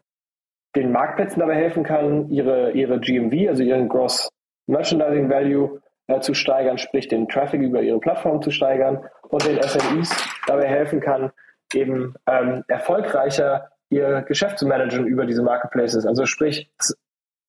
den 0.76 0.92
Marktplätzen 0.92 1.40
dabei 1.40 1.57
helfen 1.57 1.83
kann, 1.83 2.28
ihre, 2.30 2.73
ihre 2.73 3.00
GMV, 3.00 3.49
also 3.49 3.62
ihren 3.62 3.88
Gross 3.88 4.28
Merchandising 4.66 5.30
Value 5.30 5.80
äh, 6.09 6.21
zu 6.21 6.35
steigern, 6.35 6.78
sprich 6.78 7.09
den 7.09 7.28
Traffic 7.28 7.61
über 7.62 7.83
ihre 7.83 7.99
Plattform 7.99 8.42
zu 8.42 8.50
steigern 8.50 9.04
und 9.28 9.47
den 9.47 9.62
SMEs 9.62 10.11
dabei 10.47 10.68
helfen 10.68 11.00
kann, 11.00 11.33
eben 11.73 12.14
ähm, 12.26 12.64
erfolgreicher 12.68 13.71
ihr 13.90 14.23
Geschäft 14.23 14.59
zu 14.59 14.66
managen 14.66 15.07
über 15.07 15.26
diese 15.26 15.42
Marketplaces. 15.42 16.07
Also 16.07 16.26
sprich, 16.26 16.71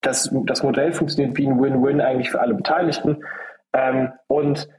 das, 0.02 0.34
das 0.46 0.64
Modell 0.64 0.94
funktioniert 0.94 1.38
wie 1.38 1.48
ein 1.48 1.62
Win-Win 1.62 2.00
eigentlich 2.02 2.32
für 2.32 2.40
alle 2.40 2.54
Beteiligten. 2.54 3.24
Ähm, 3.74 4.14
und 4.28 4.70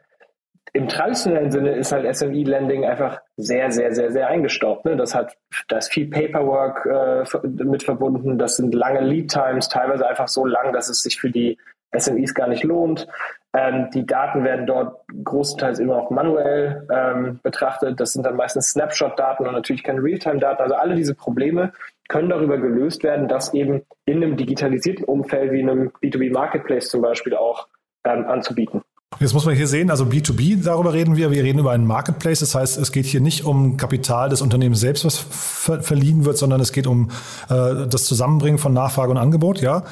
im 0.72 0.88
traditionellen 0.88 1.50
Sinne 1.50 1.72
ist 1.72 1.92
halt 1.92 2.14
SME-Lending 2.14 2.84
einfach 2.84 3.20
sehr, 3.36 3.70
sehr, 3.70 3.94
sehr, 3.94 4.12
sehr 4.12 4.28
eingestaubt. 4.28 4.84
Ne? 4.84 4.96
Das 4.96 5.14
hat, 5.14 5.36
da 5.68 5.78
ist 5.78 5.92
viel 5.92 6.08
Paperwork 6.08 6.86
äh, 6.86 7.24
mit 7.64 7.82
verbunden. 7.82 8.38
Das 8.38 8.56
sind 8.56 8.74
lange 8.74 9.00
Lead-Times, 9.00 9.68
teilweise 9.68 10.06
einfach 10.06 10.28
so 10.28 10.46
lang, 10.46 10.72
dass 10.72 10.88
es 10.88 11.02
sich 11.02 11.20
für 11.20 11.30
die 11.30 11.58
SMEs 11.96 12.34
gar 12.34 12.48
nicht 12.48 12.62
lohnt. 12.62 13.08
Ähm, 13.52 13.88
die 13.92 14.06
Daten 14.06 14.44
werden 14.44 14.66
dort 14.66 15.00
großenteils 15.24 15.80
immer 15.80 15.96
noch 15.96 16.10
manuell 16.10 16.86
ähm, 16.92 17.40
betrachtet. 17.42 17.98
Das 17.98 18.12
sind 18.12 18.24
dann 18.24 18.36
meistens 18.36 18.70
Snapshot-Daten 18.70 19.46
und 19.46 19.52
natürlich 19.52 19.82
keine 19.82 20.02
Realtime-Daten. 20.02 20.62
Also 20.62 20.76
alle 20.76 20.94
diese 20.94 21.16
Probleme 21.16 21.72
können 22.08 22.28
darüber 22.28 22.58
gelöst 22.58 23.02
werden, 23.02 23.26
dass 23.26 23.54
eben 23.54 23.82
in 24.04 24.22
einem 24.22 24.36
digitalisierten 24.36 25.04
Umfeld 25.04 25.50
wie 25.50 25.62
einem 25.62 25.90
B2B-Marketplace 26.02 26.88
zum 26.88 27.02
Beispiel 27.02 27.34
auch 27.34 27.66
ähm, 28.04 28.26
anzubieten. 28.26 28.82
Jetzt 29.18 29.34
muss 29.34 29.44
man 29.44 29.54
hier 29.54 29.66
sehen, 29.66 29.90
also 29.90 30.04
B2B, 30.04 30.62
darüber 30.62 30.92
reden 30.92 31.16
wir. 31.16 31.30
Wir 31.30 31.42
reden 31.42 31.58
über 31.58 31.72
einen 31.72 31.86
Marketplace. 31.86 32.40
Das 32.40 32.54
heißt, 32.54 32.78
es 32.78 32.92
geht 32.92 33.06
hier 33.06 33.20
nicht 33.20 33.44
um 33.44 33.76
Kapital 33.76 34.28
des 34.28 34.40
Unternehmens 34.40 34.80
selbst, 34.80 35.04
was 35.04 35.18
ver 35.18 35.82
verliehen 35.82 36.24
wird, 36.24 36.38
sondern 36.38 36.60
es 36.60 36.72
geht 36.72 36.86
um 36.86 37.10
äh, 37.48 37.86
das 37.86 38.04
Zusammenbringen 38.04 38.58
von 38.58 38.72
Nachfrage 38.72 39.10
und 39.10 39.18
Angebot, 39.18 39.60
ja. 39.60 39.82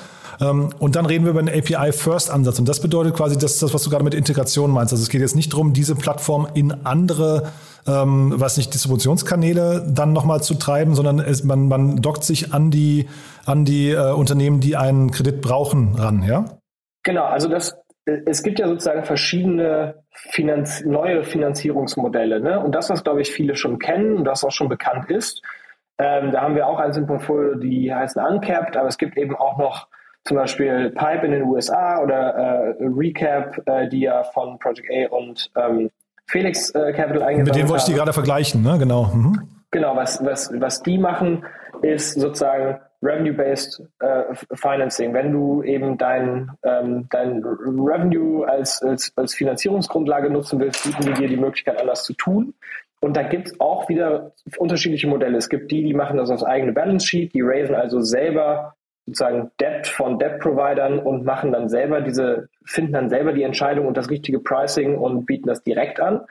Ähm, 0.41 0.71
und 0.79 0.97
dann 0.97 1.05
reden 1.05 1.25
wir 1.25 1.33
über 1.33 1.41
einen 1.41 1.49
API-First-Ansatz. 1.49 2.59
Und 2.59 2.69
das 2.69 2.81
bedeutet 2.81 3.15
quasi, 3.17 3.37
das 3.37 3.55
ist 3.55 3.63
das, 3.63 3.75
was 3.75 3.83
du 3.83 3.91
gerade 3.91 4.05
mit 4.05 4.15
Integration 4.15 4.71
meinst. 4.71 4.93
Also 4.93 5.03
es 5.03 5.09
geht 5.11 5.21
jetzt 5.21 5.37
nicht 5.37 5.53
darum, 5.53 5.73
diese 5.73 5.97
Plattform 5.97 6.47
in 6.55 6.87
andere 6.87 7.51
ähm, 7.89 8.35
was 8.37 8.57
nicht 8.57 8.73
Distributionskanäle 8.73 9.87
dann 9.89 10.13
nochmal 10.13 10.43
zu 10.43 10.55
treiben, 10.55 10.95
sondern 10.95 11.19
es, 11.19 11.43
man, 11.43 11.69
man 11.69 11.97
dockt 12.03 12.23
sich 12.23 12.53
an 12.53 12.71
die, 12.71 13.09
an 13.47 13.65
die 13.65 13.91
äh, 13.91 14.13
Unternehmen, 14.13 14.61
die 14.61 14.77
einen 14.77 15.11
Kredit 15.11 15.41
brauchen, 15.41 15.95
ran, 15.97 16.23
ja? 16.23 16.59
Genau, 17.03 17.25
also 17.25 17.49
das, 17.49 17.75
es 18.27 18.43
gibt 18.43 18.59
ja 18.59 18.69
sozusagen 18.69 19.05
verschiedene 19.05 20.03
Finanz 20.13 20.85
neue 20.85 21.25
Finanzierungsmodelle. 21.25 22.41
Ne? 22.41 22.61
Und 22.61 22.75
das, 22.75 22.91
was, 22.91 23.05
glaube 23.05 23.21
ich, 23.21 23.31
viele 23.31 23.55
schon 23.55 23.79
kennen 23.79 24.17
und 24.17 24.25
das 24.25 24.45
auch 24.45 24.51
schon 24.51 24.69
bekannt 24.69 25.11
ist, 25.11 25.43
ähm, 25.99 26.33
da 26.33 26.43
haben 26.43 26.55
wir 26.55 26.67
auch 26.67 26.79
eins 26.79 26.97
im 26.97 27.07
Portfolio, 27.07 27.55
die 27.57 27.93
heißen 27.93 28.23
Uncapped, 28.23 28.77
aber 28.77 28.89
es 28.89 28.99
gibt 28.99 29.19
eben 29.19 29.37
auch 29.37 29.59
noch 29.59 29.89
zum 30.25 30.37
Beispiel 30.37 30.91
Pipe 30.91 31.27
in 31.27 31.33
den 31.33 31.43
USA 31.43 32.01
oder 32.03 32.35
äh, 32.35 32.75
Recap, 32.81 33.61
äh, 33.67 33.89
die 33.89 34.01
ja 34.01 34.23
von 34.25 34.59
Project 34.59 34.89
A 34.91 35.17
und 35.17 35.51
ähm, 35.57 35.91
Felix 36.27 36.71
äh, 36.71 36.93
Capital 36.93 37.23
eingesammelt 37.23 37.47
Mit 37.47 37.57
denen 37.57 37.69
wollte 37.69 37.83
ich 37.83 37.87
die 37.87 37.95
gerade 37.95 38.13
vergleichen, 38.13 38.63
ne? 38.63 38.79
Genau. 38.79 39.07
Mhm. 39.07 39.49
Genau, 39.71 39.97
was, 39.97 40.25
was, 40.25 40.51
was 40.61 40.83
die 40.83 40.99
machen, 40.99 41.45
ist 41.83 42.15
sozusagen 42.15 42.79
Revenue-Based 43.03 43.83
äh, 44.01 44.25
Financing. 44.55 45.15
Wenn 45.15 45.33
du 45.33 45.63
eben 45.63 45.99
dein, 45.99 46.51
ähm, 46.63 47.07
dein 47.11 47.43
Revenue 47.45 48.47
als, 48.49 48.83
als, 48.83 49.13
als 49.17 49.35
Finanzierungsgrundlage 49.35 50.31
nutzen 50.31 50.59
willst, 50.59 50.85
bieten 50.85 51.03
die 51.03 51.13
dir 51.13 51.29
die 51.29 51.37
Möglichkeit, 51.37 51.81
anders 51.81 52.05
zu 52.05 52.15
tun. 52.15 52.55
Und 53.01 53.17
da 53.17 53.23
gibt 53.23 53.49
es 53.49 53.61
auch 53.61 53.89
wieder 53.89 54.33
unterschiedliche 54.57 55.07
Modelle. 55.07 55.39
Es 55.39 55.49
gibt 55.49 55.71
die, 55.71 55.85
die 55.85 55.95
machen 55.95 56.17
das 56.17 56.31
aufs 56.31 56.43
eigene 56.43 56.73
Balance 56.73 57.07
Sheet, 57.07 57.33
die 57.33 57.43
raisen 57.43 57.77
also 57.77 58.01
selber 58.01 58.75
sozusagen 59.07 59.53
Debt 59.61 59.87
von 59.87 60.19
Debt-Providern 60.19 60.99
und 60.99 61.25
machen 61.25 61.53
dann 61.53 61.69
selber 61.69 62.01
diese, 62.01 62.49
finden 62.65 62.93
dann 62.93 63.09
selber 63.09 63.33
die 63.33 63.45
Entscheidung 63.45 63.87
und 63.87 63.97
das 63.97 64.11
richtige 64.11 64.41
Pricing 64.41 64.99
und 64.99 65.25
bieten 65.25 65.49
das 65.49 65.63
direkt 65.63 66.01
an. 66.01 66.27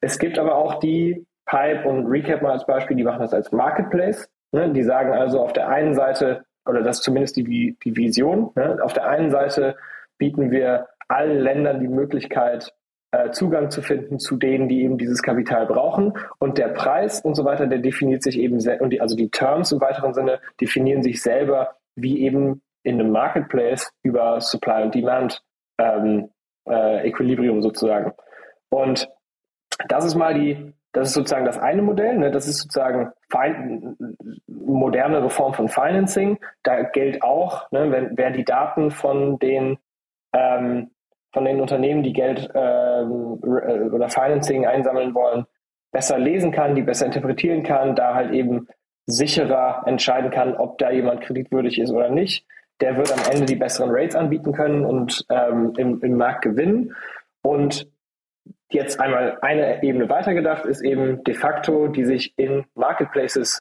Es 0.00 0.18
gibt 0.18 0.38
aber 0.38 0.56
auch 0.56 0.78
die, 0.78 1.26
Pipe 1.46 1.86
und 1.88 2.06
Recap 2.06 2.42
mal 2.42 2.52
als 2.52 2.66
Beispiel, 2.66 2.96
die 2.96 3.04
machen 3.04 3.20
das 3.20 3.34
als 3.34 3.52
Marketplace. 3.52 4.28
Ne? 4.52 4.72
Die 4.72 4.82
sagen 4.82 5.12
also 5.12 5.40
auf 5.40 5.52
der 5.52 5.68
einen 5.68 5.94
Seite, 5.94 6.44
oder 6.66 6.82
das 6.82 6.98
ist 6.98 7.04
zumindest 7.04 7.36
die, 7.36 7.76
die 7.82 7.96
Vision, 7.96 8.52
ne? 8.54 8.78
auf 8.82 8.92
der 8.92 9.08
einen 9.08 9.30
Seite 9.30 9.76
bieten 10.18 10.50
wir 10.50 10.88
allen 11.08 11.38
Ländern 11.38 11.80
die 11.80 11.88
Möglichkeit, 11.88 12.72
äh, 13.12 13.30
Zugang 13.30 13.70
zu 13.70 13.82
finden 13.82 14.18
zu 14.18 14.36
denen, 14.36 14.68
die 14.68 14.82
eben 14.82 14.96
dieses 14.98 15.22
Kapital 15.22 15.66
brauchen. 15.66 16.14
Und 16.38 16.58
der 16.58 16.68
Preis 16.68 17.20
und 17.20 17.34
so 17.34 17.44
weiter, 17.44 17.66
der 17.66 17.78
definiert 17.78 18.22
sich 18.22 18.38
eben, 18.38 18.56
und 18.80 18.90
die, 18.90 19.00
also 19.00 19.16
die 19.16 19.30
Terms 19.30 19.72
im 19.72 19.80
weiteren 19.80 20.14
Sinne 20.14 20.40
definieren 20.60 21.02
sich 21.02 21.22
selber, 21.22 21.76
wie 21.94 22.22
eben 22.22 22.62
in 22.84 22.98
einem 22.98 23.12
Marketplace 23.12 23.92
über 24.02 24.40
Supply 24.40 24.82
und 24.82 24.94
Demand 24.94 25.42
ähm, 25.78 26.30
äh, 26.68 27.06
Equilibrium 27.06 27.62
sozusagen. 27.62 28.12
Und 28.70 29.08
das 29.88 30.04
ist 30.04 30.14
mal 30.14 30.34
die, 30.34 30.72
das 30.92 31.08
ist 31.08 31.14
sozusagen 31.14 31.44
das 31.44 31.58
eine 31.58 31.82
Modell. 31.82 32.18
Ne? 32.18 32.30
Das 32.30 32.46
ist 32.46 32.58
sozusagen 32.58 33.12
fein, 33.30 33.96
modernere 34.46 35.30
Form 35.30 35.54
von 35.54 35.68
Financing. 35.68 36.38
Da 36.62 36.82
gilt 36.82 37.22
auch, 37.22 37.70
ne, 37.70 37.90
wenn, 37.90 38.16
wer 38.16 38.30
die 38.30 38.44
Daten 38.44 38.90
von 38.90 39.38
den 39.38 39.78
ähm, 40.34 40.90
von 41.32 41.44
den 41.44 41.60
Unternehmen, 41.60 42.02
die 42.02 42.12
Geld 42.12 42.50
ähm, 42.54 43.40
äh, 43.42 43.88
oder 43.88 44.08
Financing 44.10 44.66
einsammeln 44.66 45.14
wollen, 45.14 45.46
besser 45.90 46.18
lesen 46.18 46.52
kann, 46.52 46.74
die 46.74 46.82
besser 46.82 47.06
interpretieren 47.06 47.62
kann, 47.62 47.96
da 47.96 48.14
halt 48.14 48.32
eben 48.32 48.68
sicherer 49.06 49.82
entscheiden 49.86 50.30
kann, 50.30 50.54
ob 50.54 50.78
da 50.78 50.90
jemand 50.90 51.22
kreditwürdig 51.22 51.78
ist 51.78 51.90
oder 51.90 52.10
nicht. 52.10 52.46
Der 52.80 52.96
wird 52.96 53.12
am 53.12 53.32
Ende 53.32 53.46
die 53.46 53.56
besseren 53.56 53.90
Rates 53.90 54.14
anbieten 54.14 54.52
können 54.52 54.84
und 54.84 55.24
ähm, 55.30 55.72
im, 55.76 56.02
im 56.02 56.16
Markt 56.16 56.42
gewinnen. 56.42 56.94
Und 57.42 57.88
jetzt 58.72 59.00
einmal 59.00 59.38
eine 59.40 59.82
Ebene 59.82 60.08
weitergedacht 60.08 60.64
ist 60.64 60.82
eben 60.82 61.22
de 61.24 61.34
facto, 61.34 61.88
die 61.88 62.04
sich 62.04 62.34
in 62.36 62.64
Marketplaces 62.74 63.58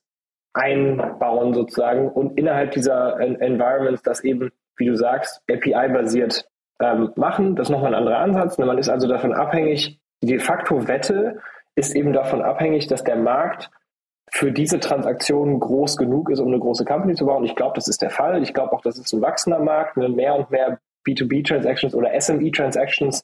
einbauen 0.53 1.53
sozusagen 1.53 2.09
und 2.09 2.37
innerhalb 2.37 2.71
dieser 2.71 3.19
Environments 3.19 4.03
das 4.03 4.23
eben, 4.23 4.51
wie 4.77 4.87
du 4.87 4.95
sagst, 4.95 5.41
API-basiert 5.49 6.45
ähm, 6.81 7.11
machen. 7.15 7.55
Das 7.55 7.67
ist 7.67 7.71
nochmal 7.71 7.93
ein 7.93 7.99
anderer 7.99 8.19
Ansatz. 8.19 8.57
Man 8.57 8.77
ist 8.77 8.89
also 8.89 9.07
davon 9.07 9.33
abhängig, 9.33 9.99
die 10.21 10.27
de 10.27 10.39
facto 10.39 10.87
Wette 10.87 11.39
ist 11.75 11.95
eben 11.95 12.11
davon 12.13 12.41
abhängig, 12.41 12.87
dass 12.87 13.03
der 13.03 13.15
Markt 13.15 13.71
für 14.33 14.51
diese 14.51 14.79
Transaktion 14.79 15.59
groß 15.59 15.97
genug 15.97 16.29
ist, 16.29 16.39
um 16.39 16.47
eine 16.47 16.59
große 16.59 16.85
Company 16.85 17.15
zu 17.15 17.25
bauen. 17.25 17.43
Ich 17.43 17.55
glaube, 17.55 17.73
das 17.75 17.87
ist 17.87 18.01
der 18.01 18.09
Fall. 18.09 18.41
Ich 18.43 18.53
glaube 18.53 18.73
auch, 18.73 18.81
das 18.81 18.97
ist 18.97 19.11
ein 19.13 19.21
wachsender 19.21 19.59
Markt. 19.59 19.97
Mehr 19.97 20.35
und 20.35 20.51
mehr 20.51 20.79
B2B-Transactions 21.07 21.95
oder 21.95 22.19
SME-Transactions 22.19 23.23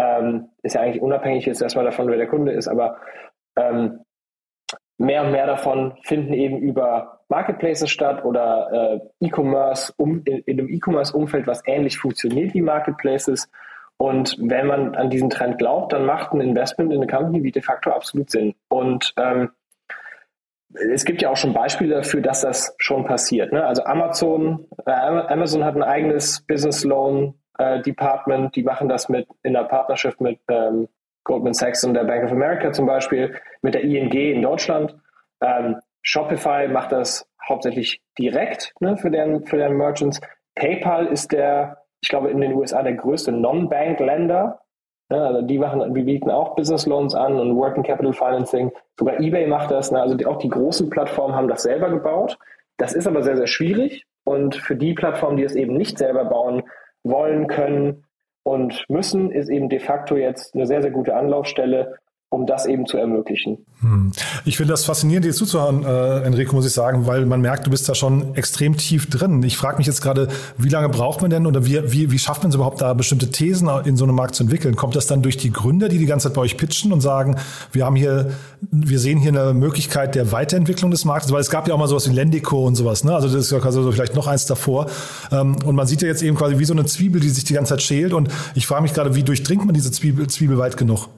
ähm, 0.00 0.48
ist 0.62 0.74
ja 0.74 0.80
eigentlich 0.80 1.02
unabhängig 1.02 1.44
jetzt 1.46 1.60
erstmal 1.60 1.84
davon, 1.84 2.08
wer 2.08 2.16
der 2.16 2.26
Kunde 2.26 2.52
ist, 2.52 2.68
aber 2.68 2.96
ähm, 3.56 4.00
mehr 4.96 5.24
und 5.24 5.32
mehr 5.32 5.46
davon 5.46 5.94
finden 6.02 6.32
eben 6.32 6.58
über 6.58 7.20
Marketplaces 7.28 7.90
statt 7.90 8.24
oder 8.24 9.00
äh, 9.20 9.26
E-Commerce 9.26 9.92
um, 9.96 10.22
in, 10.24 10.38
in 10.38 10.58
einem 10.58 10.68
E-Commerce-Umfeld, 10.68 11.46
was 11.46 11.62
ähnlich 11.66 11.98
funktioniert 11.98 12.54
wie 12.54 12.62
Marketplaces. 12.62 13.50
Und 13.98 14.36
wenn 14.40 14.66
man 14.66 14.94
an 14.94 15.10
diesen 15.10 15.28
Trend 15.28 15.58
glaubt, 15.58 15.92
dann 15.92 16.06
macht 16.06 16.32
ein 16.32 16.40
Investment 16.40 16.90
in 16.92 17.02
eine 17.02 17.06
Company 17.06 17.42
wie 17.42 17.52
de 17.52 17.62
facto 17.62 17.90
absolut 17.90 18.30
Sinn. 18.30 18.54
Und 18.68 19.12
ähm, 19.18 19.50
es 20.92 21.04
gibt 21.04 21.20
ja 21.20 21.30
auch 21.30 21.36
schon 21.36 21.52
Beispiele 21.52 21.96
dafür, 21.96 22.22
dass 22.22 22.40
das 22.40 22.74
schon 22.78 23.04
passiert. 23.04 23.52
Ne? 23.52 23.64
Also 23.64 23.84
Amazon, 23.84 24.66
äh, 24.86 24.90
Amazon 24.90 25.64
hat 25.64 25.76
ein 25.76 25.82
eigenes 25.82 26.40
Business 26.42 26.84
Loan 26.84 27.34
äh, 27.60 27.82
Department, 27.82 28.56
die 28.56 28.62
machen 28.62 28.88
das 28.88 29.08
mit 29.08 29.28
in 29.42 29.52
der 29.52 29.64
Partnerschaft 29.64 30.20
mit 30.20 30.40
ähm, 30.48 30.88
Goldman 31.24 31.52
Sachs 31.52 31.84
und 31.84 31.92
der 31.94 32.04
Bank 32.04 32.24
of 32.24 32.32
America 32.32 32.72
zum 32.72 32.86
Beispiel, 32.86 33.34
mit 33.60 33.74
der 33.74 33.82
ING 33.82 34.10
in 34.10 34.40
Deutschland. 34.40 34.96
Ähm, 35.42 35.76
Shopify 36.00 36.68
macht 36.68 36.92
das 36.92 37.28
hauptsächlich 37.46 38.00
direkt 38.18 38.72
ne, 38.80 38.96
für, 38.96 39.10
deren, 39.10 39.44
für 39.44 39.58
deren 39.58 39.76
Merchants. 39.76 40.20
PayPal 40.54 41.06
ist 41.06 41.32
der, 41.32 41.84
ich 42.00 42.08
glaube, 42.08 42.30
in 42.30 42.40
den 42.40 42.54
USA 42.54 42.82
der 42.82 42.94
größte 42.94 43.32
Non-Bank-Länder. 43.32 44.60
Ja, 45.12 45.24
also 45.26 45.42
die 45.42 45.58
machen, 45.58 45.92
die 45.92 46.02
bieten 46.02 46.30
auch 46.30 46.56
Business 46.56 46.86
Loans 46.86 47.14
an 47.14 47.38
und 47.38 47.56
Working 47.56 47.82
Capital 47.82 48.14
Financing. 48.14 48.72
Sogar 48.98 49.20
eBay 49.20 49.46
macht 49.46 49.70
das. 49.70 49.90
Ne? 49.90 50.00
Also 50.00 50.14
die, 50.14 50.24
auch 50.24 50.38
die 50.38 50.48
großen 50.48 50.88
Plattformen 50.88 51.34
haben 51.34 51.48
das 51.48 51.64
selber 51.64 51.90
gebaut. 51.90 52.38
Das 52.78 52.94
ist 52.94 53.06
aber 53.06 53.22
sehr, 53.22 53.36
sehr 53.36 53.48
schwierig. 53.48 54.06
Und 54.24 54.56
für 54.56 54.76
die 54.76 54.94
Plattformen, 54.94 55.36
die 55.36 55.44
es 55.44 55.54
eben 55.54 55.76
nicht 55.76 55.98
selber 55.98 56.24
bauen, 56.24 56.62
wollen, 57.02 57.46
können 57.46 58.04
und 58.42 58.84
müssen, 58.88 59.30
ist 59.30 59.48
eben 59.48 59.68
de 59.68 59.78
facto 59.78 60.16
jetzt 60.16 60.54
eine 60.54 60.66
sehr, 60.66 60.82
sehr 60.82 60.90
gute 60.90 61.14
Anlaufstelle, 61.14 61.96
um 62.32 62.46
das 62.46 62.64
eben 62.64 62.86
zu 62.86 62.96
ermöglichen. 62.96 63.58
Hm. 63.80 64.12
Ich 64.44 64.56
finde 64.56 64.72
das 64.72 64.84
faszinierend, 64.84 65.24
dir 65.24 65.32
zuzuhören, 65.32 65.84
äh, 65.84 66.20
Enrico, 66.20 66.54
muss 66.54 66.64
ich 66.64 66.72
sagen, 66.72 67.06
weil 67.06 67.26
man 67.26 67.40
merkt, 67.40 67.66
du 67.66 67.70
bist 67.70 67.88
da 67.88 67.94
schon 67.96 68.36
extrem 68.36 68.76
tief 68.76 69.10
drin. 69.10 69.42
Ich 69.42 69.56
frage 69.56 69.78
mich 69.78 69.88
jetzt 69.88 70.00
gerade, 70.00 70.28
wie 70.56 70.68
lange 70.68 70.88
braucht 70.88 71.22
man 71.22 71.30
denn 71.30 71.44
oder 71.44 71.66
wie, 71.66 71.80
wie, 71.90 72.12
wie 72.12 72.18
schafft 72.20 72.44
man 72.44 72.50
es 72.50 72.54
überhaupt, 72.54 72.80
da 72.80 72.94
bestimmte 72.94 73.32
Thesen 73.32 73.68
in 73.84 73.96
so 73.96 74.04
einem 74.04 74.14
Markt 74.14 74.36
zu 74.36 74.44
entwickeln? 74.44 74.76
Kommt 74.76 74.94
das 74.94 75.08
dann 75.08 75.22
durch 75.22 75.38
die 75.38 75.50
Gründer, 75.50 75.88
die 75.88 75.98
die 75.98 76.06
ganze 76.06 76.28
Zeit 76.28 76.36
bei 76.36 76.42
euch 76.42 76.56
pitchen 76.56 76.92
und 76.92 77.00
sagen, 77.00 77.34
wir 77.72 77.84
haben 77.84 77.96
hier, 77.96 78.30
wir 78.60 79.00
sehen 79.00 79.18
hier 79.18 79.32
eine 79.32 79.52
Möglichkeit 79.52 80.14
der 80.14 80.30
Weiterentwicklung 80.30 80.92
des 80.92 81.04
Marktes? 81.04 81.32
Weil 81.32 81.40
es 81.40 81.50
gab 81.50 81.66
ja 81.66 81.74
auch 81.74 81.78
mal 81.78 81.88
sowas 81.88 82.08
wie 82.08 82.14
Lendico 82.14 82.64
und 82.64 82.76
sowas, 82.76 83.02
ne? 83.02 83.12
Also 83.12 83.26
das 83.26 83.46
ist 83.46 83.50
ja 83.50 83.58
quasi 83.58 83.82
so 83.82 83.90
vielleicht 83.90 84.14
noch 84.14 84.28
eins 84.28 84.46
davor. 84.46 84.86
Ähm, 85.32 85.56
und 85.64 85.74
man 85.74 85.88
sieht 85.88 86.00
ja 86.02 86.06
jetzt 86.06 86.22
eben 86.22 86.36
quasi 86.36 86.60
wie 86.60 86.64
so 86.64 86.74
eine 86.74 86.84
Zwiebel, 86.84 87.20
die 87.20 87.30
sich 87.30 87.42
die 87.42 87.54
ganze 87.54 87.70
Zeit 87.70 87.82
schält. 87.82 88.12
Und 88.12 88.28
ich 88.54 88.68
frage 88.68 88.82
mich 88.82 88.94
gerade, 88.94 89.16
wie 89.16 89.24
durchdringt 89.24 89.64
man 89.64 89.74
diese 89.74 89.90
Zwiebel, 89.90 90.28
Zwiebel 90.28 90.58
weit 90.58 90.76
genug? 90.76 91.08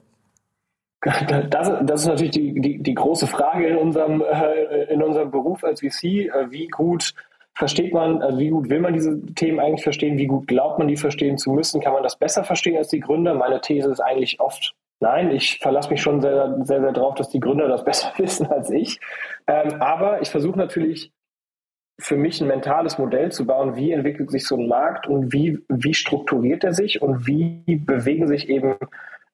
Das, 1.03 1.71
das 1.83 2.01
ist 2.01 2.07
natürlich 2.07 2.31
die, 2.31 2.61
die, 2.61 2.81
die, 2.81 2.93
große 2.93 3.27
Frage 3.27 3.67
in 3.67 3.77
unserem, 3.77 4.21
äh, 4.21 4.85
in 4.85 5.03
unserem 5.03 5.31
Beruf 5.31 5.63
als 5.63 5.81
VC. 5.81 6.03
Äh, 6.03 6.51
wie 6.51 6.67
gut 6.67 7.13
versteht 7.55 7.93
man, 7.93 8.21
also 8.21 8.39
wie 8.39 8.49
gut 8.49 8.69
will 8.69 8.79
man 8.79 8.93
diese 8.93 9.21
Themen 9.35 9.59
eigentlich 9.59 9.83
verstehen? 9.83 10.17
Wie 10.17 10.27
gut 10.27 10.47
glaubt 10.47 10.79
man, 10.79 10.87
die 10.87 10.95
verstehen 10.95 11.37
zu 11.37 11.51
müssen? 11.51 11.81
Kann 11.81 11.93
man 11.93 12.03
das 12.03 12.17
besser 12.17 12.43
verstehen 12.43 12.77
als 12.77 12.87
die 12.87 13.01
Gründer? 13.01 13.33
Meine 13.33 13.59
These 13.59 13.91
ist 13.91 13.99
eigentlich 13.99 14.39
oft 14.39 14.73
nein. 15.01 15.31
Ich 15.31 15.59
verlasse 15.59 15.89
mich 15.89 16.01
schon 16.01 16.21
sehr, 16.21 16.57
sehr, 16.63 16.79
sehr 16.79 16.93
darauf, 16.93 17.15
dass 17.15 17.29
die 17.29 17.41
Gründer 17.41 17.67
das 17.67 17.83
besser 17.85 18.13
wissen 18.17 18.47
als 18.47 18.69
ich. 18.69 18.99
Ähm, 19.47 19.81
aber 19.81 20.21
ich 20.21 20.29
versuche 20.29 20.57
natürlich 20.57 21.11
für 21.99 22.17
mich 22.17 22.41
ein 22.41 22.47
mentales 22.47 22.97
Modell 22.97 23.31
zu 23.31 23.45
bauen, 23.45 23.75
wie 23.75 23.91
entwickelt 23.91 24.31
sich 24.31 24.47
so 24.47 24.55
ein 24.55 24.67
Markt 24.67 25.07
und 25.07 25.31
wie, 25.31 25.59
wie 25.67 25.93
strukturiert 25.93 26.63
er 26.63 26.73
sich 26.73 27.01
und 27.01 27.27
wie 27.27 27.75
bewegen 27.75 28.27
sich 28.27 28.49
eben 28.49 28.75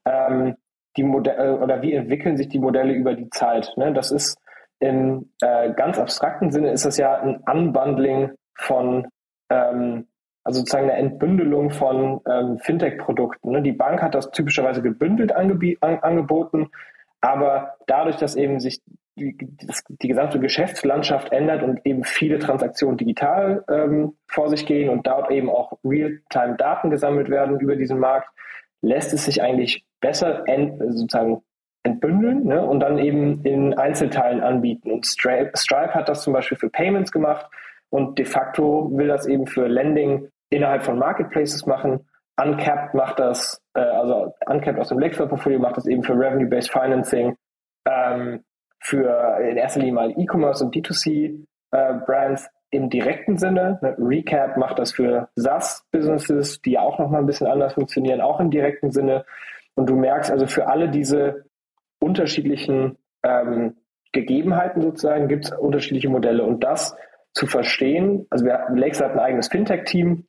ähm, 0.05 0.55
die 0.99 1.03
Modelle 1.03 1.57
oder 1.59 1.81
wie 1.81 1.93
entwickeln 1.93 2.35
sich 2.35 2.49
die 2.49 2.59
Modelle 2.59 2.93
über 2.93 3.13
die 3.13 3.29
Zeit. 3.29 3.71
Ne? 3.77 3.93
Das 3.93 4.11
ist 4.11 4.37
im 4.79 5.31
äh, 5.41 5.71
ganz 5.73 5.97
abstrakten 5.97 6.51
Sinne 6.51 6.71
ist 6.71 6.85
das 6.85 6.97
ja 6.97 7.19
ein 7.21 7.37
Unbundling 7.49 8.31
von 8.57 9.07
ähm, 9.49 10.07
also 10.43 10.59
sozusagen 10.59 10.89
eine 10.89 10.99
Entbündelung 10.99 11.69
von 11.69 12.21
ähm, 12.29 12.59
Fintech-Produkten. 12.59 13.51
Ne? 13.51 13.61
Die 13.61 13.71
Bank 13.71 14.01
hat 14.01 14.15
das 14.15 14.31
typischerweise 14.31 14.81
gebündelt 14.81 15.31
an, 15.31 15.49
angeboten, 15.81 16.69
aber 17.21 17.75
dadurch, 17.87 18.17
dass 18.17 18.35
eben 18.35 18.59
sich 18.59 18.81
die, 19.17 19.37
die 20.01 20.07
gesamte 20.07 20.39
Geschäftslandschaft 20.39 21.31
ändert 21.31 21.63
und 21.63 21.85
eben 21.85 22.03
viele 22.03 22.39
Transaktionen 22.39 22.97
digital 22.97 23.63
ähm, 23.69 24.17
vor 24.27 24.49
sich 24.49 24.65
gehen 24.65 24.89
und 24.89 25.07
dort 25.07 25.29
eben 25.31 25.49
auch 25.49 25.77
Real-Time-Daten 25.83 26.89
gesammelt 26.89 27.29
werden 27.29 27.59
über 27.59 27.75
diesen 27.75 27.99
Markt, 27.99 28.29
lässt 28.81 29.13
es 29.13 29.25
sich 29.25 29.41
eigentlich 29.41 29.85
besser 30.01 30.47
ent, 30.47 30.79
sozusagen 30.79 31.41
entbündeln 31.83 32.45
ne, 32.45 32.65
und 32.65 32.79
dann 32.81 32.97
eben 32.99 33.43
in 33.43 33.73
Einzelteilen 33.73 34.41
anbieten. 34.41 34.91
Und 34.91 35.05
Stripe, 35.05 35.51
Stripe 35.55 35.93
hat 35.93 36.09
das 36.09 36.23
zum 36.23 36.33
Beispiel 36.33 36.57
für 36.57 36.69
Payments 36.69 37.11
gemacht 37.11 37.49
und 37.89 38.17
de 38.19 38.25
facto 38.25 38.89
will 38.93 39.07
das 39.07 39.25
eben 39.25 39.47
für 39.47 39.67
Lending 39.67 40.29
innerhalb 40.49 40.83
von 40.83 40.99
Marketplaces 40.99 41.65
machen. 41.65 42.05
Uncapped 42.41 42.93
macht 42.93 43.19
das, 43.19 43.61
äh, 43.73 43.81
also 43.81 44.33
Uncapped 44.45 44.79
aus 44.79 44.89
dem 44.89 44.99
Lexware-Portfolio 44.99 45.59
macht 45.59 45.77
das 45.77 45.87
eben 45.87 46.03
für 46.03 46.13
Revenue-Based 46.13 46.71
Financing. 46.71 47.35
Ähm, 47.85 48.43
für 48.81 49.39
in 49.41 49.57
erster 49.57 49.79
Linie 49.79 49.93
mal 49.93 50.11
E-Commerce 50.11 50.63
und 50.63 50.73
D2C-Brands 50.73 52.45
äh, 52.45 52.49
im 52.71 52.89
direkten 52.89 53.37
Sinne. 53.37 53.79
Ne? 53.81 53.95
Recap 53.99 54.57
macht 54.57 54.79
das 54.79 54.91
für 54.91 55.29
SaaS-Businesses, 55.35 56.61
die 56.61 56.77
auch 56.77 56.99
nochmal 56.99 57.21
ein 57.21 57.25
bisschen 57.25 57.47
anders 57.47 57.73
funktionieren, 57.73 58.21
auch 58.21 58.39
im 58.39 58.51
direkten 58.51 58.91
Sinne. 58.91 59.25
Und 59.75 59.89
du 59.89 59.95
merkst 59.95 60.31
also 60.31 60.47
für 60.47 60.67
alle 60.67 60.89
diese 60.89 61.45
unterschiedlichen 61.99 62.97
ähm, 63.23 63.75
Gegebenheiten 64.11 64.81
sozusagen 64.81 65.27
gibt 65.27 65.45
es 65.45 65.51
unterschiedliche 65.51 66.09
Modelle. 66.09 66.43
Und 66.43 66.63
das 66.63 66.95
zu 67.33 67.45
verstehen, 67.47 68.25
also 68.29 68.45
wir, 68.45 68.67
Lakes 68.73 69.01
hat 69.01 69.11
ein 69.11 69.19
eigenes 69.19 69.47
Fintech-Team, 69.47 70.25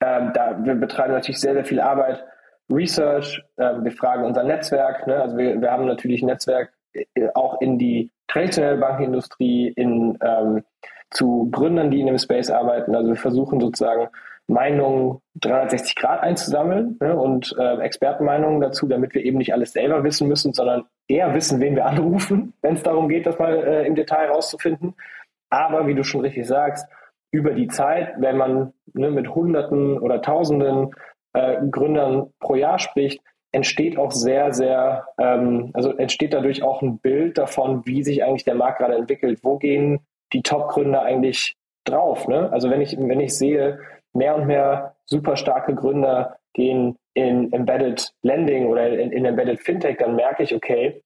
ähm, 0.00 0.32
da 0.34 0.58
wir 0.62 0.74
betreiben 0.74 1.12
natürlich 1.12 1.40
sehr, 1.40 1.54
sehr 1.54 1.64
viel 1.64 1.80
Arbeit, 1.80 2.24
Research, 2.70 3.42
ähm, 3.58 3.84
wir 3.84 3.92
fragen 3.92 4.24
unser 4.24 4.42
Netzwerk, 4.42 5.06
ne? 5.06 5.22
also 5.22 5.36
wir, 5.36 5.60
wir 5.60 5.70
haben 5.70 5.86
natürlich 5.86 6.22
ein 6.22 6.26
Netzwerk 6.26 6.72
äh, 6.92 7.28
auch 7.34 7.60
in 7.60 7.78
die 7.78 8.10
traditionelle 8.26 8.78
Bankenindustrie, 8.78 9.68
in, 9.68 10.18
ähm, 10.20 10.64
zu 11.10 11.48
Gründern, 11.50 11.90
die 11.90 12.00
in 12.00 12.06
dem 12.06 12.18
Space 12.18 12.50
arbeiten. 12.50 12.94
Also 12.94 13.10
wir 13.10 13.16
versuchen 13.16 13.60
sozusagen 13.60 14.08
Meinungen 14.48 15.20
360 15.40 15.96
Grad 15.96 16.22
einzusammeln 16.22 16.96
ne, 17.00 17.16
und 17.16 17.54
äh, 17.58 17.78
Expertenmeinungen 17.80 18.60
dazu, 18.60 18.86
damit 18.86 19.14
wir 19.14 19.24
eben 19.24 19.38
nicht 19.38 19.52
alles 19.52 19.72
selber 19.72 20.04
wissen 20.04 20.28
müssen, 20.28 20.52
sondern 20.52 20.84
eher 21.08 21.34
wissen, 21.34 21.60
wen 21.60 21.74
wir 21.74 21.86
anrufen, 21.86 22.52
wenn 22.62 22.74
es 22.74 22.82
darum 22.82 23.08
geht, 23.08 23.26
das 23.26 23.38
mal 23.38 23.56
äh, 23.56 23.86
im 23.86 23.94
Detail 23.94 24.28
rauszufinden. 24.28 24.94
Aber 25.50 25.86
wie 25.86 25.94
du 25.94 26.04
schon 26.04 26.20
richtig 26.20 26.46
sagst, 26.46 26.86
über 27.32 27.52
die 27.52 27.68
Zeit, 27.68 28.14
wenn 28.18 28.36
man 28.36 28.72
ne, 28.94 29.10
mit 29.10 29.34
Hunderten 29.34 29.98
oder 29.98 30.22
Tausenden 30.22 30.90
äh, 31.32 31.56
Gründern 31.70 32.32
pro 32.38 32.54
Jahr 32.54 32.78
spricht, 32.78 33.20
entsteht 33.52 33.98
auch 33.98 34.12
sehr, 34.12 34.52
sehr, 34.52 35.06
ähm, 35.18 35.70
also 35.72 35.96
entsteht 35.96 36.34
dadurch 36.34 36.62
auch 36.62 36.82
ein 36.82 36.98
Bild 36.98 37.38
davon, 37.38 37.84
wie 37.84 38.02
sich 38.02 38.22
eigentlich 38.22 38.44
der 38.44 38.54
Markt 38.54 38.78
gerade 38.78 38.94
entwickelt. 38.94 39.40
Wo 39.42 39.58
gehen 39.58 40.00
die 40.36 40.42
Top-Gründer 40.42 41.02
eigentlich 41.02 41.56
drauf? 41.84 42.28
Ne? 42.28 42.50
Also 42.52 42.70
wenn 42.70 42.82
ich, 42.82 42.96
wenn 42.98 43.20
ich 43.20 43.36
sehe, 43.36 43.78
mehr 44.12 44.36
und 44.36 44.46
mehr 44.46 44.94
super 45.06 45.36
starke 45.36 45.74
Gründer 45.74 46.36
gehen 46.52 46.96
in 47.14 47.52
Embedded 47.52 48.12
Lending 48.22 48.66
oder 48.66 48.88
in, 48.88 49.12
in 49.12 49.24
Embedded 49.24 49.60
Fintech, 49.60 49.96
dann 49.98 50.16
merke 50.16 50.42
ich, 50.42 50.54
okay, 50.54 51.02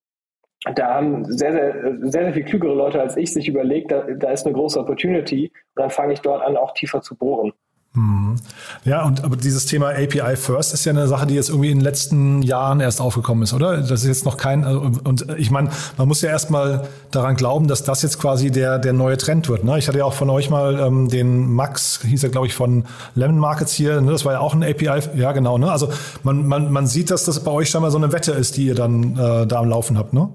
da 0.75 0.95
haben 0.95 1.25
sehr, 1.25 1.53
sehr, 1.53 1.97
sehr, 2.01 2.25
sehr 2.25 2.33
viel 2.33 2.45
klügere 2.45 2.75
Leute 2.75 3.01
als 3.01 3.17
ich 3.17 3.33
sich 3.33 3.49
überlegt, 3.49 3.93
da, 3.93 4.03
da 4.03 4.31
ist 4.31 4.45
eine 4.45 4.55
große 4.55 4.79
Opportunity 4.79 5.51
und 5.75 5.83
dann 5.83 5.91
fange 5.91 6.13
ich 6.13 6.21
dort 6.21 6.43
an, 6.43 6.57
auch 6.57 6.75
tiefer 6.75 7.01
zu 7.01 7.17
bohren. 7.17 7.53
Mhm. 7.92 8.37
Ja, 8.85 9.04
und 9.04 9.25
aber 9.25 9.37
dieses 9.37 9.66
Thema 9.66 9.88
API 9.90 10.37
First 10.37 10.73
ist 10.73 10.85
ja 10.85 10.92
eine 10.92 11.09
Sache, 11.09 11.26
die 11.26 11.35
jetzt 11.35 11.49
irgendwie 11.49 11.73
in 11.73 11.78
den 11.78 11.85
letzten 11.85 12.40
Jahren 12.42 12.78
erst 12.78 13.00
aufgekommen 13.00 13.42
ist, 13.42 13.52
oder? 13.52 13.78
Das 13.78 13.90
ist 13.90 14.06
jetzt 14.06 14.25
noch 14.25 14.37
kein, 14.37 14.62
also, 14.62 14.80
und 14.80 15.26
ich 15.37 15.50
meine, 15.50 15.70
man 15.97 16.06
muss 16.06 16.23
ja 16.23 16.30
erstmal 16.30 16.87
daran 17.11 17.35
glauben, 17.35 17.66
dass 17.66 17.82
das 17.82 18.02
jetzt 18.02 18.20
quasi 18.20 18.52
der, 18.52 18.78
der 18.78 18.92
neue 18.92 19.16
Trend 19.16 19.49
wird. 19.49 19.64
Ne? 19.64 19.76
Ich 19.76 19.88
hatte 19.88 19.99
ja 19.99 20.04
auch 20.04 20.12
von 20.12 20.30
euch 20.30 20.50
mal 20.50 20.78
ähm, 20.78 21.09
den 21.09 21.52
Max, 21.52 22.00
hieß 22.02 22.23
er, 22.23 22.30
glaube 22.30 22.47
ich, 22.47 22.54
von 22.54 22.85
Lemon 23.16 23.38
Markets 23.38 23.73
hier, 23.73 24.00
ne? 24.00 24.12
das 24.12 24.25
war 24.25 24.35
ja 24.35 24.40
auch 24.40 24.54
ein 24.54 24.62
API, 24.62 25.00
ja 25.16 25.32
genau, 25.32 25.59
ne? 25.59 25.70
Also 25.73 25.88
man, 26.23 26.47
man, 26.47 26.70
man 26.70 26.87
sieht, 26.87 27.11
dass 27.11 27.25
das 27.25 27.42
bei 27.42 27.50
euch 27.50 27.70
scheinbar 27.70 27.90
so 27.90 27.99
eine 27.99 28.12
Wette 28.12 28.32
ist, 28.32 28.56
die 28.56 28.66
ihr 28.66 28.76
dann 28.76 29.18
äh, 29.18 29.47
da 29.49 29.59
am 29.59 29.68
Laufen 29.68 29.99
habt, 29.99 30.12
ne? 30.12 30.28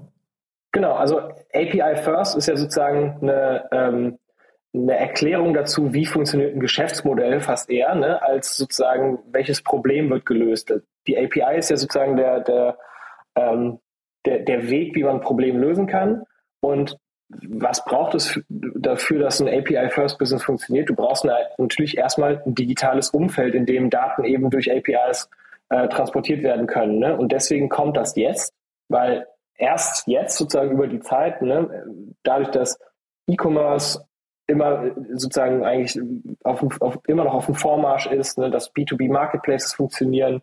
Genau, 0.72 0.92
also 0.92 1.20
API 1.54 1.96
First 2.04 2.36
ist 2.36 2.48
ja 2.48 2.56
sozusagen 2.56 3.16
eine 3.22 3.64
ähm, 3.72 4.18
eine 4.76 4.96
Erklärung 4.96 5.54
dazu, 5.54 5.92
wie 5.94 6.06
funktioniert 6.06 6.54
ein 6.54 6.60
Geschäftsmodell 6.60 7.40
fast 7.40 7.70
eher, 7.70 7.94
ne, 7.94 8.22
als 8.22 8.56
sozusagen, 8.56 9.18
welches 9.30 9.62
Problem 9.62 10.10
wird 10.10 10.26
gelöst. 10.26 10.72
Die 11.06 11.16
API 11.16 11.58
ist 11.58 11.70
ja 11.70 11.76
sozusagen 11.76 12.16
der, 12.16 12.40
der, 12.40 12.78
ähm, 13.36 13.78
der, 14.24 14.40
der 14.40 14.68
Weg, 14.68 14.94
wie 14.94 15.04
man 15.04 15.16
ein 15.16 15.20
Problem 15.20 15.58
lösen 15.58 15.86
kann. 15.86 16.24
Und 16.60 16.98
was 17.28 17.84
braucht 17.84 18.14
es 18.14 18.40
dafür, 18.48 19.20
dass 19.20 19.40
ein 19.40 19.48
API-First-Business 19.48 20.44
funktioniert? 20.44 20.88
Du 20.88 20.94
brauchst 20.94 21.26
natürlich 21.58 21.96
erstmal 21.96 22.42
ein 22.44 22.54
digitales 22.54 23.10
Umfeld, 23.10 23.54
in 23.54 23.66
dem 23.66 23.90
Daten 23.90 24.24
eben 24.24 24.50
durch 24.50 24.70
APIs 24.70 25.28
äh, 25.70 25.88
transportiert 25.88 26.42
werden 26.42 26.66
können. 26.66 26.98
Ne? 26.98 27.16
Und 27.16 27.32
deswegen 27.32 27.68
kommt 27.68 27.96
das 27.96 28.14
jetzt, 28.14 28.52
weil 28.88 29.26
erst 29.56 30.06
jetzt 30.06 30.36
sozusagen 30.36 30.70
über 30.70 30.86
die 30.86 31.00
Zeit, 31.00 31.42
ne, 31.42 31.84
dadurch, 32.22 32.50
dass 32.50 32.78
E-Commerce 33.26 34.04
immer 34.46 34.90
sozusagen 35.12 35.64
eigentlich 35.64 36.00
auf, 36.44 36.64
auf, 36.80 36.98
immer 37.06 37.24
noch 37.24 37.34
auf 37.34 37.46
dem 37.46 37.54
Vormarsch 37.54 38.06
ist, 38.06 38.38
ne, 38.38 38.50
dass 38.50 38.72
B2B-Marketplaces 38.74 39.74
funktionieren 39.74 40.42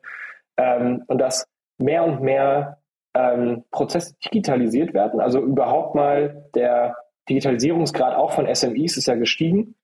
ähm, 0.57 1.03
und 1.07 1.19
dass 1.19 1.47
mehr 1.77 2.03
und 2.03 2.21
mehr 2.21 2.79
ähm, 3.13 3.63
Prozesse 3.71 4.15
digitalisiert 4.25 4.93
werden. 4.93 5.19
Also 5.19 5.39
überhaupt 5.39 5.95
mal 5.95 6.49
der 6.55 6.95
Digitalisierungsgrad 7.29 8.15
auch 8.15 8.33
von 8.33 8.53
SMEs 8.53 8.97
ist 8.97 9.07
ja 9.07 9.15
gestiegen, 9.15 9.75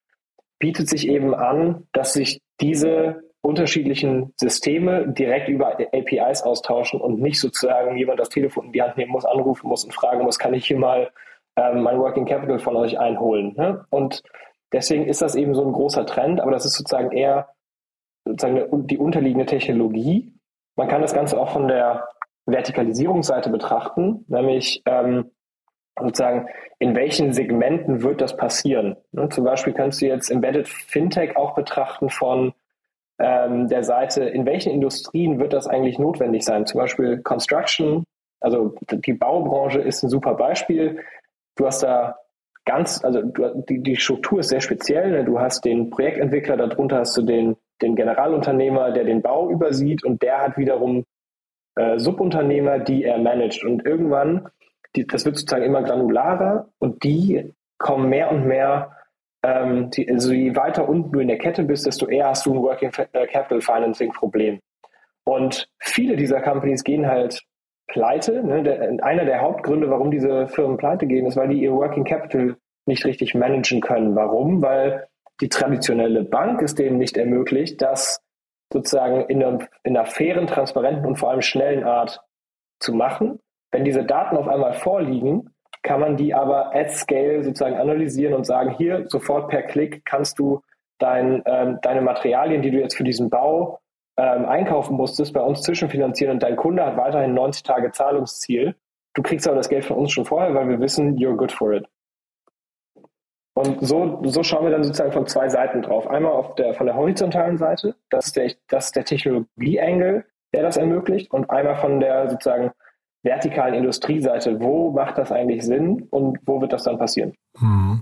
bietet 0.59 0.89
sich 0.89 1.07
eben 1.07 1.33
an, 1.33 1.87
dass 1.93 2.13
sich 2.13 2.41
diese 2.59 3.21
unterschiedlichen 3.41 4.33
Systeme 4.35 5.07
direkt 5.07 5.47
über 5.47 5.77
APIs 5.93 6.41
austauschen 6.41 6.99
und 6.99 7.21
nicht 7.21 7.39
sozusagen 7.39 7.97
jemand 7.97 8.19
das 8.19 8.29
Telefon 8.29 8.67
in 8.67 8.71
die 8.73 8.81
Hand 8.81 8.97
nehmen 8.97 9.11
muss, 9.11 9.25
anrufen 9.25 9.67
muss 9.67 9.85
und 9.85 9.93
fragen 9.93 10.23
muss, 10.23 10.39
kann 10.39 10.53
ich 10.53 10.65
hier 10.65 10.77
mal 10.77 11.09
ähm, 11.59 11.81
mein 11.81 11.99
Working 11.99 12.25
Capital 12.25 12.59
von 12.59 12.75
euch 12.75 12.99
einholen. 12.99 13.53
Ne? 13.57 13.85
Und 13.89 14.21
deswegen 14.71 15.05
ist 15.05 15.21
das 15.21 15.35
eben 15.35 15.53
so 15.53 15.65
ein 15.65 15.73
großer 15.73 16.05
Trend, 16.05 16.39
aber 16.39 16.51
das 16.51 16.65
ist 16.65 16.75
sozusagen 16.75 17.11
eher 17.11 17.49
sozusagen 18.25 18.87
die 18.87 18.97
unterliegende 18.97 19.45
Technologie. 19.45 20.33
Man 20.75 20.87
kann 20.87 21.01
das 21.01 21.13
Ganze 21.13 21.39
auch 21.39 21.49
von 21.49 21.67
der 21.67 22.07
Vertikalisierungsseite 22.45 23.49
betrachten, 23.49 24.25
nämlich 24.27 24.81
ähm, 24.85 25.31
sozusagen, 25.99 26.47
in 26.79 26.95
welchen 26.95 27.33
Segmenten 27.33 28.03
wird 28.03 28.21
das 28.21 28.37
passieren? 28.37 28.95
Ne? 29.11 29.29
Zum 29.29 29.43
Beispiel 29.43 29.73
kannst 29.73 30.01
du 30.01 30.05
jetzt 30.05 30.29
Embedded 30.29 30.67
Fintech 30.67 31.35
auch 31.35 31.55
betrachten 31.55 32.09
von 32.09 32.53
ähm, 33.19 33.67
der 33.67 33.83
Seite, 33.83 34.23
in 34.23 34.45
welchen 34.45 34.71
Industrien 34.71 35.39
wird 35.39 35.51
das 35.51 35.67
eigentlich 35.67 35.99
notwendig 35.99 36.45
sein? 36.45 36.65
Zum 36.65 36.79
Beispiel 36.79 37.21
Construction, 37.21 38.05
also 38.39 38.75
die 38.91 39.13
Baubranche 39.13 39.81
ist 39.81 40.03
ein 40.03 40.09
super 40.09 40.35
Beispiel. 40.35 40.99
Du 41.59 41.65
hast 41.65 41.83
da 41.83 42.15
ganz, 42.63 43.03
also 43.03 43.21
du, 43.21 43.65
die, 43.67 43.83
die 43.83 43.97
Struktur 43.97 44.39
ist 44.39 44.47
sehr 44.47 44.61
speziell. 44.61 45.11
Ne? 45.11 45.25
Du 45.25 45.41
hast 45.41 45.65
den 45.65 45.89
Projektentwickler, 45.89 46.55
darunter 46.55 46.99
hast 46.99 47.17
du 47.17 47.21
den, 47.21 47.57
den 47.81 47.97
Generalunternehmer, 47.97 48.91
der 48.91 49.03
den 49.03 49.21
Bau 49.21 49.49
übersieht 49.49 50.05
und 50.05 50.21
der 50.21 50.39
hat 50.39 50.57
wiederum 50.57 51.05
äh, 51.75 51.99
Subunternehmer, 51.99 52.79
die 52.79 53.03
er 53.03 53.17
managt. 53.17 53.65
Und 53.65 53.85
irgendwann, 53.85 54.47
die, 54.95 55.05
das 55.05 55.25
wird 55.25 55.35
sozusagen 55.35 55.65
immer 55.65 55.83
granularer 55.83 56.69
und 56.79 57.03
die 57.03 57.53
kommen 57.77 58.07
mehr 58.07 58.31
und 58.31 58.47
mehr, 58.47 58.95
ähm, 59.43 59.89
die, 59.89 60.09
also 60.09 60.31
je 60.31 60.55
weiter 60.55 60.87
unten 60.87 61.11
du 61.11 61.19
in 61.19 61.27
der 61.27 61.39
Kette 61.39 61.63
bist, 61.63 61.85
desto 61.85 62.07
eher 62.07 62.27
hast 62.27 62.45
du 62.45 62.53
ein 62.53 62.61
Working 62.61 62.91
äh, 63.11 63.27
Capital 63.27 63.59
Financing 63.59 64.13
Problem. 64.13 64.61
Und 65.25 65.67
viele 65.77 66.15
dieser 66.15 66.41
Companies 66.41 66.85
gehen 66.85 67.05
halt 67.05 67.43
pleite. 67.89 68.43
Ne? 68.43 68.63
Der, 68.63 69.03
einer 69.03 69.25
der 69.25 69.41
Hauptgründe, 69.41 69.89
warum 69.89 70.11
diese 70.11 70.47
Firmen 70.47 70.77
pleite 70.77 71.05
gehen, 71.05 71.25
ist, 71.25 71.35
weil 71.35 71.49
die 71.49 71.61
ihr 71.61 71.73
Working 71.73 72.05
Capital 72.05 72.55
nicht 72.85 73.05
richtig 73.05 73.35
managen 73.35 73.81
können. 73.81 74.15
Warum? 74.15 74.61
Weil 74.61 75.07
die 75.41 75.49
traditionelle 75.49 76.23
Bank 76.23 76.61
es 76.61 76.75
denen 76.75 76.97
nicht 76.97 77.17
ermöglicht, 77.17 77.81
das 77.81 78.21
sozusagen 78.71 79.21
in 79.25 79.43
einer, 79.43 79.67
in 79.83 79.97
einer 79.97 80.05
fairen, 80.05 80.47
transparenten 80.47 81.05
und 81.05 81.17
vor 81.17 81.31
allem 81.31 81.41
schnellen 81.41 81.83
Art 81.83 82.21
zu 82.79 82.93
machen. 82.93 83.39
Wenn 83.71 83.85
diese 83.85 84.03
Daten 84.03 84.37
auf 84.37 84.47
einmal 84.47 84.73
vorliegen, 84.73 85.49
kann 85.83 85.99
man 85.99 86.17
die 86.17 86.33
aber 86.33 86.75
at 86.75 86.91
scale 86.91 87.43
sozusagen 87.43 87.77
analysieren 87.77 88.33
und 88.33 88.45
sagen, 88.45 88.71
hier 88.71 89.05
sofort 89.07 89.49
per 89.49 89.63
Klick 89.63 90.03
kannst 90.05 90.39
du 90.39 90.61
dein, 90.99 91.41
ähm, 91.45 91.79
deine 91.81 92.01
Materialien, 92.01 92.61
die 92.61 92.71
du 92.71 92.79
jetzt 92.79 92.95
für 92.95 93.03
diesen 93.03 93.29
Bau 93.29 93.79
ähm, 94.19 94.45
einkaufen 94.45 94.97
musstest, 94.97 95.33
bei 95.33 95.41
uns 95.41 95.61
zwischenfinanzieren 95.61 96.33
und 96.33 96.43
dein 96.43 96.57
Kunde 96.57 96.85
hat 96.85 96.97
weiterhin 96.97 97.33
90 97.33 97.63
Tage 97.63 97.91
Zahlungsziel. 97.91 98.75
Du 99.13 99.21
kriegst 99.21 99.47
aber 99.47 99.55
das 99.55 99.69
Geld 99.69 99.85
von 99.85 99.97
uns 99.97 100.11
schon 100.11 100.25
vorher, 100.25 100.53
weil 100.53 100.67
wir 100.67 100.79
wissen, 100.81 101.15
you're 101.17 101.37
good 101.37 101.51
for 101.51 101.71
it. 101.71 101.87
Und 103.53 103.85
so, 103.85 104.19
so 104.23 104.43
schauen 104.43 104.65
wir 104.65 104.71
dann 104.71 104.83
sozusagen 104.83 105.11
von 105.11 105.25
zwei 105.25 105.49
Seiten 105.49 105.81
drauf. 105.81 106.07
Einmal 106.07 106.33
auf 106.33 106.55
der, 106.55 106.73
von 106.73 106.85
der 106.85 106.95
horizontalen 106.95 107.57
Seite, 107.57 107.95
das 108.09 108.27
ist 108.27 108.35
der, 108.35 108.51
das 108.67 108.91
der 108.91 109.05
Technologie-Angle, 109.05 110.25
der 110.53 110.63
das 110.63 110.77
ermöglicht, 110.77 111.31
und 111.31 111.49
einmal 111.49 111.75
von 111.77 111.99
der 111.99 112.29
sozusagen 112.29 112.71
vertikalen 113.23 113.73
Industrieseite. 113.73 114.61
Wo 114.61 114.91
macht 114.91 115.17
das 115.17 115.31
eigentlich 115.31 115.63
Sinn 115.63 116.07
und 116.09 116.39
wo 116.45 116.61
wird 116.61 116.73
das 116.73 116.83
dann 116.83 116.97
passieren? 116.97 117.33
Mhm. 117.59 118.01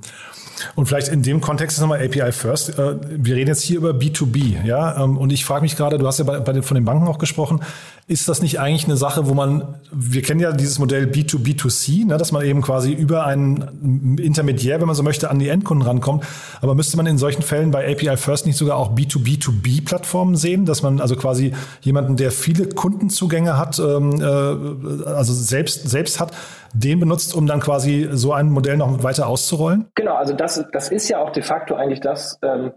Und 0.75 0.87
vielleicht 0.87 1.07
in 1.09 1.21
dem 1.21 1.41
Kontext 1.41 1.79
nochmal 1.79 2.03
API 2.03 2.31
First. 2.31 2.77
Äh, 2.77 2.95
wir 3.09 3.35
reden 3.35 3.49
jetzt 3.49 3.63
hier 3.63 3.77
über 3.77 3.91
B2B, 3.91 4.65
ja. 4.65 5.03
Ähm, 5.03 5.17
und 5.17 5.31
ich 5.31 5.45
frage 5.45 5.61
mich 5.61 5.75
gerade, 5.75 5.97
du 5.97 6.07
hast 6.07 6.19
ja 6.19 6.25
bei, 6.25 6.39
bei 6.39 6.53
den, 6.53 6.63
von 6.63 6.75
den 6.75 6.85
Banken 6.85 7.07
auch 7.07 7.17
gesprochen, 7.17 7.61
ist 8.09 8.29
das 8.29 8.41
nicht 8.41 8.61
eigentlich 8.61 8.85
eine 8.85 8.95
Sache, 8.95 9.27
wo 9.27 9.33
man, 9.33 9.79
wir 9.91 10.21
kennen 10.21 10.39
ja 10.39 10.53
dieses 10.53 10.79
Modell 10.79 11.07
B2B2C, 11.07 12.05
ne, 12.05 12.17
dass 12.17 12.31
man 12.31 12.45
eben 12.45 12.61
quasi 12.61 12.93
über 12.93 13.25
einen 13.25 14.17
Intermediär, 14.17 14.79
wenn 14.79 14.87
man 14.87 14.95
so 14.95 15.03
möchte, 15.03 15.29
an 15.29 15.39
die 15.39 15.49
Endkunden 15.49 15.85
rankommt. 15.85 16.25
Aber 16.61 16.73
müsste 16.73 16.95
man 16.95 17.05
in 17.05 17.17
solchen 17.17 17.41
Fällen 17.41 17.71
bei 17.71 17.91
API 17.91 18.15
First 18.15 18.45
nicht 18.45 18.55
sogar 18.55 18.77
auch 18.77 18.95
B2B2B-Plattformen 18.95 20.37
sehen, 20.37 20.65
dass 20.65 20.83
man 20.83 21.01
also 21.01 21.17
quasi 21.17 21.53
jemanden, 21.81 22.15
der 22.15 22.31
viele 22.31 22.69
Kundenzugänge 22.69 23.57
hat, 23.57 23.77
ähm, 23.79 24.21
äh, 24.21 25.05
also 25.09 25.33
selbst, 25.33 25.89
selbst 25.89 26.21
hat, 26.21 26.31
den 26.73 27.01
benutzt, 27.01 27.35
um 27.35 27.45
dann 27.45 27.59
quasi 27.59 28.07
so 28.11 28.31
ein 28.31 28.49
Modell 28.49 28.77
noch 28.77 29.03
weiter 29.03 29.27
auszurollen? 29.27 29.87
Genau, 29.95 30.15
also 30.15 30.33
das, 30.33 30.63
das 30.71 30.89
ist 30.89 31.09
ja 31.09 31.19
auch 31.19 31.31
de 31.31 31.43
facto 31.43 31.75
eigentlich 31.75 31.99
das, 31.99 32.39
ähm, 32.41 32.71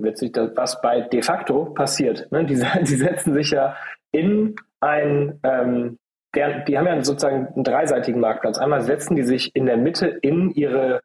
letztlich 0.00 0.30
das, 0.30 0.50
was 0.54 0.80
bei 0.80 1.00
de 1.00 1.20
facto 1.20 1.64
passiert. 1.64 2.30
Ne? 2.30 2.44
Die, 2.44 2.54
die 2.84 2.96
setzen 2.96 3.34
sich 3.34 3.50
ja 3.50 3.74
in 4.12 4.54
ein, 4.80 5.40
ähm, 5.42 5.98
der, 6.34 6.60
die 6.64 6.78
haben 6.78 6.86
ja 6.86 7.02
sozusagen 7.02 7.48
einen 7.48 7.64
dreiseitigen 7.64 8.20
Marktplatz. 8.20 8.58
Einmal 8.58 8.82
setzen 8.82 9.16
die 9.16 9.24
sich 9.24 9.54
in 9.56 9.66
der 9.66 9.76
Mitte 9.76 10.06
in 10.06 10.50
ihre 10.50 11.00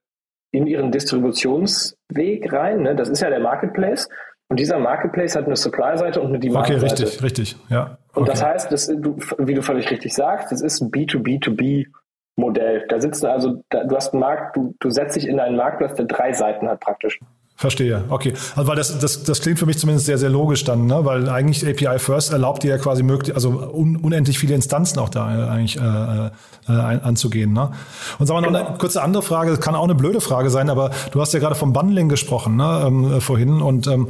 in 0.53 0.67
ihren 0.67 0.91
Distributionsweg 0.91 2.53
rein. 2.53 2.83
Ne? 2.83 2.95
Das 2.95 3.09
ist 3.09 3.21
ja 3.21 3.29
der 3.29 3.39
Marketplace. 3.39 4.07
Und 4.49 4.59
dieser 4.59 4.77
Marketplace 4.77 5.36
hat 5.36 5.45
eine 5.45 5.55
Supply-Seite 5.55 6.21
und 6.21 6.27
eine 6.27 6.39
Demand-Seite. 6.39 6.79
Okay, 6.79 6.86
richtig, 6.86 7.23
richtig, 7.23 7.55
ja. 7.69 7.97
Okay. 8.09 8.19
Und 8.19 8.29
das 8.29 8.43
heißt, 8.43 8.71
das, 8.71 8.86
du, 8.86 9.17
wie 9.39 9.55
du 9.55 9.63
völlig 9.63 9.89
richtig 9.89 10.13
sagst, 10.13 10.51
das 10.51 10.62
ist 10.62 10.79
ein 10.79 10.91
B2B2B-Modell. 10.91 12.86
Da 12.88 13.01
sitzen 13.01 13.25
also, 13.25 13.63
da, 13.69 13.83
du 13.83 13.95
hast 13.95 14.13
einen 14.13 14.19
Markt, 14.19 14.55
du, 14.55 14.75
du 14.79 14.91
setzt 14.91 15.15
dich 15.15 15.27
in 15.27 15.39
einen 15.39 15.55
Marktplatz, 15.55 15.95
der 15.95 16.05
drei 16.05 16.33
Seiten 16.33 16.67
hat 16.67 16.81
praktisch. 16.81 17.19
Verstehe, 17.63 18.04
okay. 18.10 18.34
Also 18.58 18.67
weil 18.67 18.76
das, 18.76 18.99
das, 18.99 19.23
das 19.23 19.39
klingt 19.39 19.58
für 19.58 19.65
mich 19.65 19.78
zumindest 19.78 20.06
sehr, 20.06 20.17
sehr 20.17 20.30
logisch 20.30 20.65
dann, 20.65 20.86
ne? 20.86 21.06
weil 21.06 21.30
eigentlich 21.30 21.65
API 21.65 21.97
First 21.97 22.34
erlaubt 22.34 22.63
dir 22.63 22.71
ja 22.71 22.78
quasi 22.78 23.04
möglich, 23.04 23.34
also 23.36 23.52
un, 23.52 23.95
unendlich 23.95 24.38
viele 24.38 24.54
Instanzen 24.54 24.99
auch 24.99 25.08
da 25.08 25.34
äh, 25.34 25.49
eigentlich 25.49 25.78
äh, 25.78 26.26
äh, 26.67 26.71
anzugehen. 26.73 27.54
Ne? 27.54 27.71
Und 28.19 28.28
sagen 28.28 28.41
wir 28.43 28.52
noch 28.52 28.60
eine 28.60 28.78
kurze 28.78 29.02
andere 29.02 29.23
Frage, 29.23 29.52
das 29.52 29.62
kann 29.62 29.76
auch 29.76 29.86
eine 29.86 29.95
blöde 29.95 30.19
Frage 30.19 30.49
sein, 30.49 30.69
aber 30.69 30.91
du 31.12 31.21
hast 31.21 31.34
ja 31.34 31.39
gerade 31.39 31.56
vom 31.56 31.71
Bundling 31.71 32.10
gesprochen 32.10 32.58
ne? 32.58 32.84
ähm, 32.86 33.21
vorhin 33.21 33.62
und 33.62 33.88
ähm, 33.88 34.10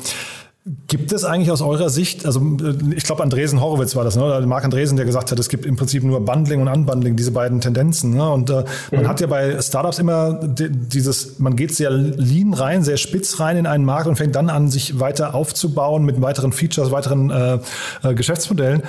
Gibt 0.88 1.12
es 1.12 1.26
eigentlich 1.26 1.52
aus 1.52 1.62
eurer 1.62 1.90
Sicht, 1.90 2.26
also 2.26 2.40
äh, 2.40 2.96
ich 2.96 3.04
glaube 3.04 3.22
Andresen 3.22 3.60
Horowitz 3.60 3.98
war 3.98 4.06
das, 4.06 4.16
ne? 4.16 4.24
oder 4.24 4.40
Marc 4.46 4.64
Andresen, 4.64 4.96
der 4.96 5.06
gesagt 5.06 5.30
hat, 5.30 5.38
es 5.38 5.50
gibt 5.50 5.66
im 5.66 5.76
Prinzip 5.76 6.04
nur 6.06 6.24
Bundling 6.24 6.62
und 6.62 6.70
Unbundling, 6.70 7.18
diese 7.18 7.32
beiden 7.32 7.60
Tendenzen. 7.60 8.12
Ne? 8.12 8.32
Und 8.32 8.50
äh, 8.50 8.64
mhm. 8.92 8.98
man 8.98 9.08
hat 9.10 9.20
ja 9.20 9.28
bei 9.28 9.62
Startups 9.62 10.00
immer 10.00 10.40
dieses, 10.42 11.38
man 11.40 11.58
geht 11.58 11.76
sehr 11.76 11.90
lean 11.90 12.54
rein, 12.54 12.82
sehr 12.82 12.96
spitz 12.96 13.42
rein 13.42 13.58
in 13.58 13.68
einen 13.68 13.84
Markt 13.84 14.08
und 14.08 14.16
fängt 14.16 14.36
dann 14.36 14.50
an, 14.50 14.70
sich 14.70 15.02
weiter 15.02 15.36
aufzubauen 15.36 16.06
mit 16.06 16.22
weiteren 16.22 16.54
Features, 16.54 16.92
weiteren 16.92 17.30
äh, 17.30 17.60
äh, 18.02 18.14
Geschäftsmodellen. 18.14 18.84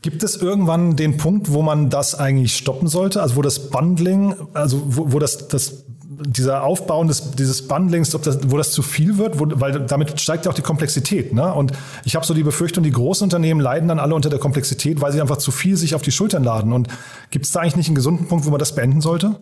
Gibt 0.00 0.22
es 0.22 0.36
irgendwann 0.36 0.94
den 0.94 1.16
Punkt, 1.16 1.50
wo 1.50 1.62
man 1.62 1.90
das 1.90 2.14
eigentlich 2.14 2.54
stoppen 2.56 2.86
sollte? 2.86 3.20
Also 3.20 3.34
wo 3.34 3.42
das 3.42 3.70
Bundling, 3.70 4.36
also 4.52 4.80
wo, 4.84 5.12
wo 5.12 5.18
das, 5.18 5.48
das 5.48 5.84
dieser 6.20 6.64
Aufbau 6.64 7.02
des, 7.04 7.32
dieses 7.32 7.66
Bundlings, 7.66 8.10
das, 8.10 8.50
wo 8.50 8.56
das 8.56 8.72
zu 8.72 8.82
viel 8.82 9.18
wird, 9.18 9.38
wo, 9.38 9.46
weil 9.48 9.80
damit 9.86 10.20
steigt 10.20 10.44
ja 10.44 10.50
auch 10.50 10.54
die 10.54 10.62
Komplexität. 10.62 11.32
Ne? 11.32 11.52
Und 11.52 11.72
ich 12.04 12.14
habe 12.16 12.24
so 12.24 12.34
die 12.34 12.42
Befürchtung, 12.42 12.84
die 12.84 12.90
großen 12.90 13.24
Unternehmen 13.24 13.60
leiden 13.60 13.88
dann 13.88 13.98
alle 13.98 14.14
unter 14.14 14.30
der 14.30 14.38
Komplexität, 14.38 15.00
weil 15.00 15.12
sie 15.12 15.20
einfach 15.20 15.38
zu 15.38 15.50
viel 15.50 15.76
sich 15.76 15.94
auf 15.94 16.02
die 16.02 16.12
Schultern 16.12 16.44
laden. 16.44 16.72
Und 16.72 16.88
gibt 17.30 17.44
es 17.44 17.52
da 17.52 17.60
eigentlich 17.60 17.76
nicht 17.76 17.88
einen 17.88 17.96
gesunden 17.96 18.28
Punkt, 18.28 18.46
wo 18.46 18.50
man 18.50 18.58
das 18.58 18.74
beenden 18.74 19.00
sollte? 19.00 19.36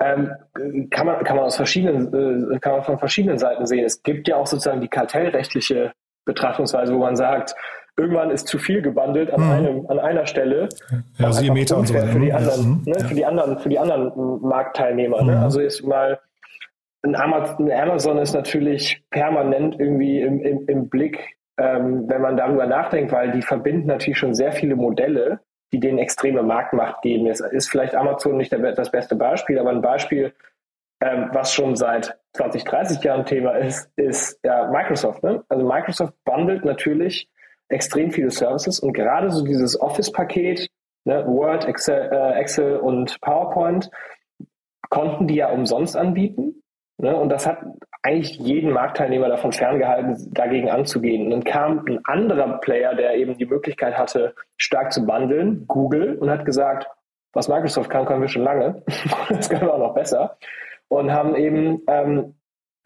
Ähm, 0.00 0.30
kann, 0.90 1.06
man, 1.06 1.24
kann 1.24 1.36
man 1.36 1.46
aus 1.46 1.56
verschiedenen, 1.56 2.52
äh, 2.52 2.58
kann 2.58 2.72
man 2.72 2.82
von 2.82 2.98
verschiedenen 2.98 3.38
Seiten 3.38 3.66
sehen. 3.66 3.84
Es 3.84 4.02
gibt 4.02 4.28
ja 4.28 4.36
auch 4.36 4.46
sozusagen 4.46 4.80
die 4.80 4.88
kartellrechtliche 4.88 5.92
Betrachtungsweise, 6.26 6.94
wo 6.94 6.98
man 6.98 7.16
sagt, 7.16 7.54
irgendwann 7.96 8.30
ist 8.30 8.46
zu 8.46 8.58
viel 8.58 8.82
gebundelt 8.82 9.30
an, 9.30 9.44
mhm. 9.44 9.50
einem, 9.50 9.86
an 9.88 9.98
einer 9.98 10.26
Stelle. 10.26 10.68
Ja, 11.18 11.32
sie 11.32 11.50
Meter 11.50 11.78
und 11.78 11.88
so 11.88 11.94
weiter. 11.94 12.08
Für 12.08 12.20
die 12.20 12.32
anderen, 12.32 12.68
mhm. 12.68 12.82
ne, 12.84 13.00
für 13.00 13.14
die 13.14 13.24
anderen, 13.24 13.58
für 13.58 13.68
die 13.68 13.78
anderen 13.78 14.40
Marktteilnehmer. 14.42 15.18
Ne? 15.18 15.32
Mhm. 15.32 15.38
Ne? 15.38 15.42
Also 15.42 15.60
ist 15.60 15.82
mal 15.82 16.18
ein 17.02 17.14
Amazon, 17.14 17.70
Amazon 17.70 18.18
ist 18.18 18.34
natürlich 18.34 19.02
permanent 19.10 19.78
irgendwie 19.78 20.20
im, 20.20 20.40
im, 20.40 20.66
im 20.66 20.88
Blick, 20.88 21.36
ähm, 21.58 22.08
wenn 22.08 22.20
man 22.20 22.36
darüber 22.36 22.66
nachdenkt, 22.66 23.12
weil 23.12 23.30
die 23.30 23.42
verbinden 23.42 23.86
natürlich 23.86 24.18
schon 24.18 24.34
sehr 24.34 24.52
viele 24.52 24.76
Modelle, 24.76 25.40
die 25.72 25.80
denen 25.80 25.98
extreme 25.98 26.42
Marktmacht 26.42 27.02
geben. 27.02 27.26
Es 27.26 27.40
ist 27.40 27.70
vielleicht 27.70 27.94
Amazon 27.94 28.36
nicht 28.36 28.52
der, 28.52 28.72
das 28.72 28.90
beste 28.90 29.16
Beispiel, 29.16 29.58
aber 29.58 29.70
ein 29.70 29.82
Beispiel, 29.82 30.34
ähm, 31.00 31.30
was 31.32 31.52
schon 31.52 31.76
seit 31.76 32.18
20, 32.34 32.64
30 32.64 33.02
Jahren 33.02 33.24
Thema 33.24 33.52
ist, 33.52 33.90
ist 33.96 34.38
ja 34.44 34.70
Microsoft. 34.70 35.22
Ne? 35.22 35.44
Also 35.48 35.66
Microsoft 35.66 36.12
bundelt 36.24 36.64
natürlich 36.64 37.28
extrem 37.68 38.10
viele 38.10 38.30
Services 38.30 38.80
und 38.80 38.92
gerade 38.92 39.30
so 39.30 39.44
dieses 39.44 39.80
Office-Paket, 39.80 40.68
ne, 41.04 41.26
Word, 41.26 41.66
Excel, 41.66 42.10
äh, 42.12 42.40
Excel 42.40 42.76
und 42.76 43.20
PowerPoint, 43.20 43.90
konnten 44.88 45.26
die 45.26 45.36
ja 45.36 45.50
umsonst 45.50 45.96
anbieten. 45.96 46.62
Ne, 46.98 47.14
und 47.14 47.28
das 47.28 47.46
hat 47.46 47.58
eigentlich 48.02 48.36
jeden 48.38 48.72
Marktteilnehmer 48.72 49.28
davon 49.28 49.52
ferngehalten, 49.52 50.32
dagegen 50.32 50.70
anzugehen. 50.70 51.24
Und 51.24 51.30
dann 51.30 51.44
kam 51.44 51.84
ein 51.86 52.00
anderer 52.04 52.58
Player, 52.58 52.94
der 52.94 53.16
eben 53.16 53.36
die 53.36 53.46
Möglichkeit 53.46 53.98
hatte, 53.98 54.34
stark 54.56 54.92
zu 54.92 55.04
bundeln, 55.04 55.66
Google, 55.66 56.16
und 56.16 56.30
hat 56.30 56.44
gesagt, 56.44 56.88
was 57.32 57.48
Microsoft 57.48 57.90
kann, 57.90 58.06
können 58.06 58.22
wir 58.22 58.28
schon 58.28 58.44
lange. 58.44 58.82
das 59.28 59.50
können 59.50 59.62
wir 59.62 59.74
auch 59.74 59.78
noch 59.78 59.94
besser. 59.94 60.38
Und 60.88 61.12
haben 61.12 61.34
eben 61.34 61.82
ähm, 61.88 62.36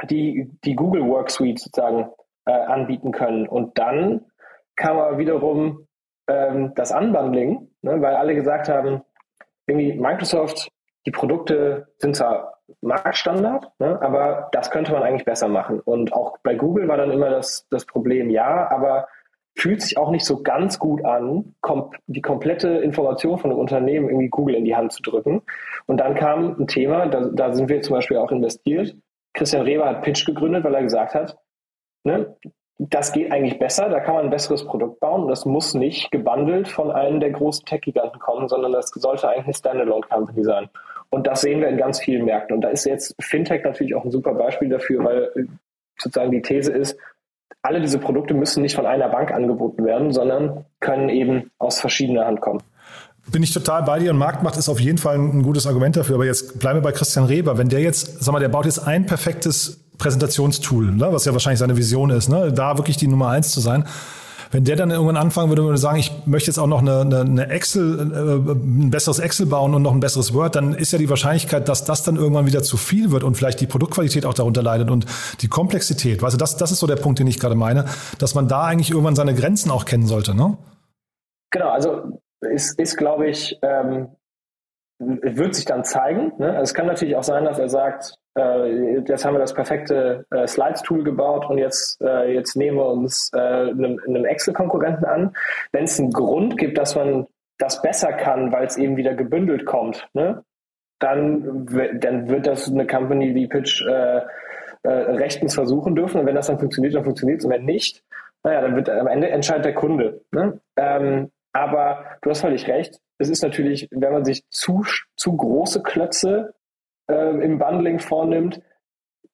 die, 0.09 0.51
die 0.65 0.75
Google 0.75 1.07
Worksuite 1.07 1.63
sozusagen 1.63 2.11
äh, 2.47 2.53
anbieten 2.53 3.13
können. 3.13 3.47
Und 3.47 3.79
dann 3.79 4.30
kam 4.81 4.99
aber 4.99 5.19
wiederum 5.19 5.87
ähm, 6.27 6.73
das 6.75 6.91
Unbundling, 6.91 7.69
ne, 7.83 8.01
weil 8.01 8.15
alle 8.15 8.35
gesagt 8.35 8.69
haben, 8.69 9.03
irgendwie 9.67 9.93
Microsoft, 9.93 10.69
die 11.07 11.11
Produkte 11.11 11.89
sind 11.99 12.17
zwar 12.17 12.59
Marktstandard, 12.81 13.71
ne, 13.79 14.01
aber 14.01 14.49
das 14.53 14.71
könnte 14.71 14.93
man 14.93 15.03
eigentlich 15.03 15.25
besser 15.25 15.49
machen. 15.49 15.81
Und 15.81 16.13
auch 16.13 16.39
bei 16.43 16.55
Google 16.55 16.89
war 16.89 16.97
dann 16.97 17.11
immer 17.11 17.31
das, 17.31 17.67
das 17.71 17.85
Problem, 17.85 18.31
ja, 18.31 18.69
aber 18.71 19.07
fühlt 19.57 19.83
sich 19.83 19.99
auch 19.99 20.11
nicht 20.11 20.25
so 20.25 20.43
ganz 20.43 20.79
gut 20.79 21.05
an, 21.05 21.55
kom 21.61 21.91
die 22.07 22.23
komplette 22.23 22.69
Information 22.69 23.39
von 23.39 23.51
einem 23.51 23.61
Unternehmen 23.61 24.09
irgendwie 24.09 24.29
Google 24.29 24.55
in 24.55 24.65
die 24.65 24.77
Hand 24.77 24.93
zu 24.93 25.03
drücken. 25.03 25.43
Und 25.87 25.99
dann 25.99 26.15
kam 26.15 26.57
ein 26.59 26.67
Thema, 26.67 27.07
da, 27.07 27.29
da 27.33 27.53
sind 27.53 27.69
wir 27.69 27.83
zum 27.83 27.97
Beispiel 27.97 28.17
auch 28.17 28.31
investiert. 28.31 28.97
Christian 29.35 29.63
Reber 29.63 29.87
hat 29.87 30.03
Pitch 30.03 30.25
gegründet, 30.25 30.65
weil 30.65 30.75
er 30.75 30.83
gesagt 30.83 31.15
hat, 31.15 31.37
ne, 32.05 32.37
das 32.89 33.13
geht 33.13 33.31
eigentlich 33.31 33.59
besser, 33.59 33.91
da 33.91 34.01
kann 34.01 34.15
man 34.15 34.25
ein 34.25 34.31
besseres 34.31 34.65
Produkt 34.65 35.01
bauen. 35.01 35.29
Das 35.29 35.45
muss 35.45 35.75
nicht 35.75 36.11
gebundelt 36.11 36.67
von 36.67 36.91
einem 36.91 37.21
der 37.21 37.31
großen 37.31 37.67
Tech-Giganten 37.67 38.19
kommen, 38.21 38.49
sondern 38.49 38.73
das 38.73 38.89
sollte 38.89 39.29
eigentlich 39.29 39.45
eine 39.45 39.55
Standalone-Company 39.55 40.45
sein. 40.45 40.71
Und 41.11 41.27
das 41.27 41.43
sehen 41.43 41.61
wir 41.61 41.69
in 41.69 41.77
ganz 41.77 42.01
vielen 42.01 42.25
Märkten. 42.25 42.57
Und 42.57 42.63
da 42.63 42.69
ist 42.69 42.87
jetzt 42.87 43.15
Fintech 43.21 43.65
natürlich 43.65 43.95
auch 43.95 44.05
ein 44.05 44.11
super 44.11 44.33
Beispiel 44.33 44.71
dafür, 44.71 45.05
weil 45.05 45.49
sozusagen 45.99 46.31
die 46.31 46.41
These 46.41 46.73
ist, 46.73 46.97
alle 47.61 47.83
diese 47.83 47.99
Produkte 47.99 48.33
müssen 48.33 48.63
nicht 48.63 48.77
von 48.77 48.87
einer 48.87 49.11
Bank 49.11 49.31
angeboten 49.31 49.85
werden, 49.85 50.13
sondern 50.13 50.65
können 50.79 51.11
eben 51.11 51.51
aus 51.59 51.81
verschiedener 51.81 52.25
Hand 52.25 52.41
kommen. 52.41 52.63
Bin 53.31 53.43
ich 53.43 53.53
total 53.53 53.83
bei 53.83 53.99
dir 53.99 54.13
und 54.13 54.17
Marktmacht 54.17 54.57
ist 54.57 54.71
auf 54.71 54.81
jeden 54.81 54.97
Fall 54.97 55.17
ein 55.17 55.43
gutes 55.43 55.67
Argument 55.67 55.97
dafür. 55.97 56.15
Aber 56.15 56.25
jetzt 56.25 56.59
bleiben 56.59 56.79
wir 56.79 56.83
bei 56.83 56.93
Christian 56.93 57.27
Reber. 57.27 57.59
Wenn 57.59 57.69
der 57.69 57.81
jetzt, 57.81 58.25
sag 58.25 58.33
mal, 58.33 58.39
der 58.41 58.49
baut 58.49 58.65
jetzt 58.65 58.79
ein 58.79 59.05
perfektes 59.05 59.80
Präsentationstool, 60.01 60.91
ne, 60.93 61.13
was 61.13 61.25
ja 61.25 61.33
wahrscheinlich 61.33 61.61
seine 61.61 61.77
Vision 61.77 62.11
ist, 62.11 62.29
ne, 62.29 62.53
da 62.53 62.77
wirklich 62.77 62.97
die 62.97 63.07
Nummer 63.07 63.29
eins 63.29 63.53
zu 63.53 63.61
sein. 63.61 63.85
Wenn 64.53 64.65
der 64.65 64.75
dann 64.75 64.91
irgendwann 64.91 65.17
anfangen 65.17 65.49
würde, 65.49 65.63
würde 65.63 65.79
sagen, 65.79 65.99
ich 65.99 66.11
möchte 66.27 66.49
jetzt 66.49 66.59
auch 66.59 66.67
noch 66.67 66.81
eine, 66.81 67.03
eine, 67.03 67.21
eine 67.21 67.49
Excel, 67.51 68.11
äh, 68.13 68.51
ein 68.51 68.91
besseres 68.91 69.21
Excel 69.21 69.47
bauen 69.47 69.75
und 69.75 69.83
noch 69.83 69.93
ein 69.93 70.01
besseres 70.01 70.35
Word, 70.35 70.57
dann 70.57 70.75
ist 70.75 70.91
ja 70.91 70.99
die 70.99 71.09
Wahrscheinlichkeit, 71.09 71.69
dass 71.69 71.85
das 71.85 72.03
dann 72.03 72.17
irgendwann 72.17 72.47
wieder 72.47 72.63
zu 72.63 72.77
viel 72.77 73.13
wird 73.13 73.23
und 73.23 73.37
vielleicht 73.37 73.61
die 73.61 73.69
Produktqualität 73.69 74.27
auch 74.27 74.35
darunter 74.35 74.63
leidet 74.63 74.91
und 74.91 75.07
die 75.41 75.49
Komplexität. 75.49 76.21
Weißt 76.21 76.35
du, 76.35 76.39
das, 76.39 76.57
das 76.57 76.73
ist 76.73 76.81
so 76.81 76.89
der 76.89 76.97
Punkt, 76.97 77.21
den 77.21 77.29
ich 77.29 77.39
gerade 77.39 77.55
meine, 77.55 77.85
dass 78.19 78.35
man 78.35 78.49
da 78.49 78.65
eigentlich 78.65 78.91
irgendwann 78.91 79.15
seine 79.15 79.35
Grenzen 79.35 79.71
auch 79.71 79.85
kennen 79.85 80.09
sollte, 80.09 80.35
ne? 80.35 80.59
Genau, 81.53 81.69
also 81.71 82.21
ist, 82.41 82.79
ist 82.81 82.97
glaube 82.97 83.29
ich, 83.29 83.57
ähm, 83.63 84.09
wird 85.01 85.55
sich 85.55 85.65
dann 85.65 85.85
zeigen. 85.85 86.33
Ne? 86.39 86.51
Also 86.51 86.63
es 86.63 86.75
kann 86.75 86.87
natürlich 86.87 87.17
auch 87.17 87.23
sein, 87.23 87.45
dass 87.45 87.59
er 87.59 87.71
sagt, 87.71 88.15
äh, 88.39 89.01
jetzt 89.01 89.25
haben 89.25 89.35
wir 89.35 89.41
das 89.41 89.55
perfekte 89.55 90.27
äh, 90.31 90.47
Slides-Tool 90.47 91.03
gebaut 91.03 91.49
und 91.49 91.59
jetzt, 91.59 92.01
äh, 92.03 92.33
jetzt 92.35 92.55
nehmen 92.55 92.77
wir 92.77 92.87
uns 92.87 93.31
äh, 93.35 93.39
einem, 93.39 93.99
einem 94.07 94.25
Excel-Konkurrenten 94.25 95.07
an. 95.07 95.35
Wenn 95.73 95.85
es 95.85 95.99
einen 95.99 96.11
Grund 96.11 96.59
gibt, 96.59 96.77
dass 96.77 96.95
man 96.95 97.27
das 97.59 97.81
besser 97.83 98.13
kann, 98.13 98.53
weil 98.53 98.67
es 98.67 98.77
eben 98.77 98.97
wieder 98.97 99.15
gebündelt 99.15 99.65
kommt, 99.65 100.07
ne? 100.13 100.45
dann, 100.99 101.67
dann 101.99 102.29
wird 102.29 102.47
das 102.47 102.71
eine 102.71 102.87
Company 102.87 103.35
wie 103.35 103.47
Pitch 103.47 103.83
äh, 103.87 104.21
äh, 104.83 104.89
rechtens 104.89 105.55
versuchen 105.55 105.95
dürfen. 105.95 106.21
Und 106.21 106.27
wenn 106.27 106.35
das 106.35 106.47
dann 106.49 106.59
funktioniert, 106.59 106.95
dann 106.95 107.05
funktioniert 107.05 107.41
es. 107.41 107.47
Und 107.47 107.53
wenn 107.53 107.65
nicht, 107.65 108.03
naja, 108.43 108.61
dann 108.61 108.77
wird 108.77 108.91
am 108.91 109.07
Ende 109.07 109.31
entscheidet 109.31 109.65
der 109.65 109.75
Kunde. 109.75 110.21
Ne? 110.31 110.61
Ähm, 110.77 111.31
aber 111.53 112.05
du 112.23 112.31
hast 112.31 112.41
völlig 112.41 112.69
recht. 112.69 112.99
Es 113.19 113.29
ist 113.29 113.43
natürlich, 113.43 113.89
wenn 113.91 114.13
man 114.13 114.25
sich 114.25 114.45
zu, 114.51 114.85
zu 115.17 115.37
große 115.37 115.83
Klötze 115.83 116.55
äh, 117.11 117.45
im 117.45 117.59
Bundling 117.59 117.99
vornimmt, 117.99 118.63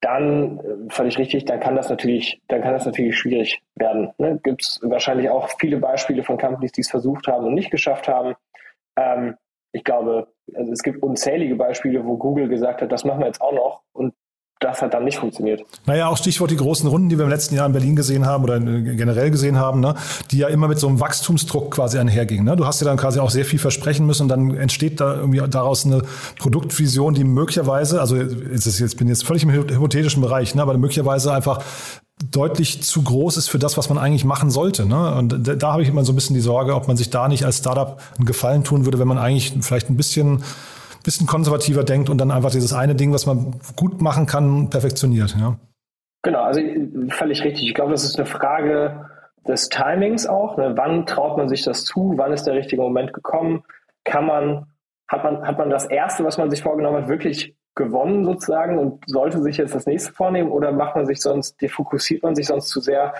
dann 0.01 0.59
äh, 0.59 0.89
völlig 0.89 1.17
richtig, 1.17 1.45
dann 1.45 1.59
kann 1.59 1.75
das 1.75 1.89
natürlich, 1.89 2.41
dann 2.47 2.61
kann 2.61 2.73
das 2.73 2.85
natürlich 2.85 3.17
schwierig 3.17 3.61
werden. 3.75 4.11
Ne? 4.17 4.39
Gibt 4.43 4.63
es 4.63 4.79
wahrscheinlich 4.83 5.29
auch 5.29 5.49
viele 5.59 5.77
Beispiele 5.77 6.23
von 6.23 6.37
Companies, 6.37 6.71
die 6.71 6.81
es 6.81 6.89
versucht 6.89 7.27
haben 7.27 7.45
und 7.45 7.53
nicht 7.53 7.71
geschafft 7.71 8.07
haben. 8.07 8.35
Ähm, 8.97 9.35
ich 9.71 9.83
glaube, 9.83 10.27
also 10.53 10.71
es 10.71 10.83
gibt 10.83 11.03
unzählige 11.03 11.55
Beispiele, 11.55 12.05
wo 12.05 12.17
Google 12.17 12.47
gesagt 12.47 12.81
hat, 12.81 12.91
das 12.91 13.05
machen 13.05 13.19
wir 13.19 13.27
jetzt 13.27 13.41
auch 13.41 13.53
noch 13.53 13.83
und 13.93 14.13
das 14.59 14.81
hat 14.81 14.93
dann 14.93 15.03
nicht 15.03 15.19
funktioniert. 15.19 15.63
Naja, 15.85 16.07
auch 16.07 16.17
Stichwort 16.17 16.49
die 16.49 16.55
großen 16.55 16.89
Runden, 16.89 17.09
die 17.09 17.17
wir 17.17 17.25
im 17.25 17.29
letzten 17.29 17.55
Jahr 17.55 17.67
in 17.67 17.73
Berlin 17.73 17.95
gesehen 17.95 18.25
haben 18.25 18.43
oder 18.43 18.59
generell 18.59 19.29
gesehen 19.29 19.57
haben, 19.57 19.81
ne, 19.81 19.95
die 20.31 20.39
ja 20.39 20.47
immer 20.47 20.67
mit 20.67 20.79
so 20.79 20.87
einem 20.87 20.99
Wachstumsdruck 20.99 21.71
quasi 21.71 21.99
einhergingen. 21.99 22.45
Ne? 22.45 22.55
Du 22.55 22.65
hast 22.65 22.81
ja 22.81 22.85
dann 22.85 22.97
quasi 22.97 23.19
auch 23.19 23.29
sehr 23.29 23.45
viel 23.45 23.59
versprechen 23.59 24.07
müssen 24.07 24.23
und 24.23 24.29
dann 24.29 24.57
entsteht 24.57 24.99
da 24.99 25.15
irgendwie 25.15 25.41
daraus 25.47 25.85
eine 25.85 26.01
Produktvision, 26.39 27.13
die 27.13 27.23
möglicherweise, 27.23 28.01
also 28.01 28.15
jetzt, 28.15 28.79
jetzt 28.79 28.97
bin 28.97 29.07
jetzt 29.07 29.25
völlig 29.25 29.43
im 29.43 29.51
hypothetischen 29.51 30.21
Bereich, 30.21 30.55
ne, 30.55 30.61
aber 30.63 30.75
möglicherweise 30.77 31.33
einfach 31.33 31.63
deutlich 32.31 32.81
zu 32.81 33.03
groß 33.03 33.37
ist 33.37 33.47
für 33.47 33.59
das, 33.59 33.77
was 33.77 33.89
man 33.89 33.99
eigentlich 33.99 34.25
machen 34.25 34.49
sollte. 34.49 34.87
Ne? 34.87 35.15
Und 35.15 35.47
da, 35.47 35.53
da 35.53 35.73
habe 35.73 35.83
ich 35.83 35.89
immer 35.89 36.03
so 36.03 36.13
ein 36.13 36.15
bisschen 36.15 36.33
die 36.33 36.41
Sorge, 36.41 36.73
ob 36.73 36.87
man 36.87 36.97
sich 36.97 37.11
da 37.11 37.27
nicht 37.27 37.45
als 37.45 37.59
Startup 37.59 38.01
einen 38.17 38.25
Gefallen 38.25 38.63
tun 38.63 38.85
würde, 38.85 38.97
wenn 38.97 39.07
man 39.07 39.19
eigentlich 39.19 39.53
vielleicht 39.61 39.89
ein 39.91 39.97
bisschen 39.97 40.41
bisschen 41.07 41.25
konservativer 41.25 41.85
denkt 41.85 42.09
und 42.09 42.17
dann 42.17 42.31
einfach 42.31 42.51
dieses 42.51 42.73
eine 42.73 42.93
Ding, 42.93 43.13
was 43.13 43.25
man 43.25 43.55
gut 43.77 44.01
machen 44.01 44.25
kann, 44.25 44.69
perfektioniert. 44.69 45.37
Ja. 45.39 45.57
Genau, 46.21 46.41
also 46.41 46.59
völlig 47.11 47.45
richtig. 47.45 47.65
Ich 47.65 47.73
glaube, 47.73 47.91
das 47.91 48.03
ist 48.03 48.17
eine 48.17 48.25
Frage 48.25 49.09
des 49.47 49.69
Timings 49.69 50.27
auch. 50.27 50.57
Ne? 50.57 50.73
Wann 50.75 51.05
traut 51.05 51.37
man 51.37 51.47
sich 51.47 51.63
das 51.63 51.85
zu? 51.85 52.15
Wann 52.17 52.33
ist 52.33 52.43
der 52.43 52.55
richtige 52.55 52.81
Moment 52.81 53.13
gekommen? 53.13 53.63
Kann 54.03 54.25
man, 54.25 54.65
hat 55.07 55.23
man, 55.23 55.47
hat 55.47 55.57
man 55.57 55.69
das 55.69 55.85
erste, 55.85 56.25
was 56.25 56.37
man 56.37 56.51
sich 56.51 56.61
vorgenommen 56.61 57.03
hat, 57.03 57.07
wirklich 57.07 57.55
gewonnen 57.73 58.25
sozusagen 58.25 58.77
und 58.77 59.01
sollte 59.07 59.41
sich 59.41 59.55
jetzt 59.55 59.75
das 59.75 59.85
nächste 59.85 60.11
vornehmen 60.11 60.51
oder 60.51 60.73
macht 60.73 60.97
man 60.97 61.05
sich 61.05 61.21
sonst, 61.21 61.61
defokussiert 61.61 62.21
man 62.21 62.35
sich 62.35 62.47
sonst 62.47 62.67
zu 62.67 62.81
sehr? 62.81 63.13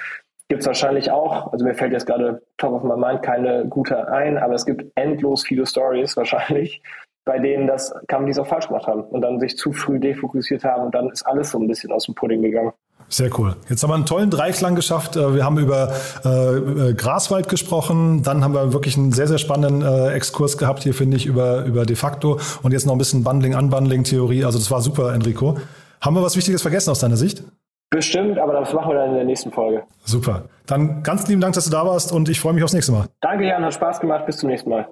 Gibt 0.50 0.62
es 0.62 0.68
wahrscheinlich 0.68 1.10
auch, 1.10 1.54
also 1.54 1.64
mir 1.64 1.76
fällt 1.76 1.94
jetzt 1.94 2.08
gerade 2.08 2.42
top 2.58 2.74
of 2.74 2.84
my 2.84 2.98
mind 2.98 3.22
keine 3.22 3.66
gute 3.68 4.10
ein, 4.10 4.38
aber 4.38 4.56
es 4.56 4.66
gibt 4.66 4.84
endlos 4.96 5.46
viele 5.46 5.66
Stories 5.66 6.18
wahrscheinlich, 6.18 6.82
bei 7.28 7.38
denen 7.38 7.68
das 7.68 7.94
Companies 8.10 8.40
auch 8.40 8.48
falsch 8.48 8.68
gemacht 8.68 8.88
haben 8.88 9.04
und 9.04 9.22
dann 9.22 9.40
sich 9.40 9.56
zu 9.58 9.72
früh 9.72 10.00
defokussiert 10.00 10.64
haben 10.64 10.86
und 10.86 10.96
dann 10.96 11.10
ist 11.10 11.24
alles 11.24 11.52
so 11.52 11.60
ein 11.60 11.68
bisschen 11.68 11.92
aus 11.92 12.06
dem 12.06 12.16
Pudding 12.16 12.42
gegangen. 12.42 12.72
Sehr 13.10 13.30
cool. 13.40 13.56
Jetzt 13.70 13.84
haben 13.84 13.92
wir 13.92 13.96
einen 13.96 14.06
tollen 14.06 14.30
Dreiklang 14.30 14.76
geschafft. 14.76 15.16
Äh, 15.16 15.36
wir 15.36 15.46
haben 15.46 15.58
über 15.60 15.94
äh, 16.26 16.94
Graswald 16.94 17.48
gesprochen, 17.48 18.24
dann 18.24 18.44
haben 18.44 18.54
wir 18.54 18.74
wirklich 18.74 18.98
einen 18.98 19.14
sehr, 19.14 19.28
sehr 19.28 19.38
spannenden 19.38 19.82
äh, 19.82 20.14
Exkurs 20.14 20.58
gehabt 20.58 20.84
hier, 20.84 20.94
finde 20.94 21.16
ich, 21.16 21.26
über, 21.26 21.64
über 21.64 21.86
de 21.86 21.96
facto 21.96 22.40
und 22.64 22.72
jetzt 22.72 22.86
noch 22.86 22.94
ein 22.94 22.98
bisschen 22.98 23.24
Bundling, 23.24 23.56
Unbundling-Theorie. 23.56 24.44
Also 24.44 24.58
das 24.58 24.72
war 24.72 24.82
super, 24.82 25.14
Enrico. 25.14 25.58
Haben 26.02 26.16
wir 26.16 26.24
was 26.24 26.36
Wichtiges 26.36 26.62
vergessen 26.62 26.90
aus 26.90 27.00
deiner 27.00 27.18
Sicht? 27.18 27.44
Bestimmt, 27.90 28.38
aber 28.38 28.54
das 28.54 28.74
machen 28.74 28.90
wir 28.90 28.96
dann 28.96 29.10
in 29.10 29.16
der 29.16 29.24
nächsten 29.24 29.52
Folge. 29.52 29.84
Super. 30.04 30.44
Dann 30.66 31.04
ganz 31.04 31.28
lieben 31.30 31.40
Dank, 31.40 31.54
dass 31.56 31.64
du 31.64 31.72
da 31.72 31.86
warst 31.86 32.12
und 32.12 32.28
ich 32.28 32.40
freue 32.42 32.54
mich 32.54 32.64
aufs 32.64 32.74
nächste 32.74 32.92
Mal. 32.92 33.06
Danke, 33.22 33.46
Jan, 33.46 33.64
hat 33.64 33.74
Spaß 33.74 34.02
gemacht. 34.02 34.26
Bis 34.26 34.38
zum 34.38 34.50
nächsten 34.50 34.70
Mal. 34.70 34.88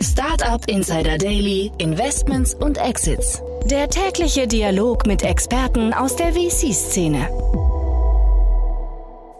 Startup 0.00 0.64
Insider 0.68 1.18
Daily, 1.18 1.72
Investments 1.78 2.54
und 2.54 2.78
Exits. 2.78 3.42
Der 3.64 3.88
tägliche 3.88 4.46
Dialog 4.46 5.06
mit 5.06 5.22
Experten 5.22 5.92
aus 5.92 6.14
der 6.14 6.32
VC-Szene. 6.32 7.28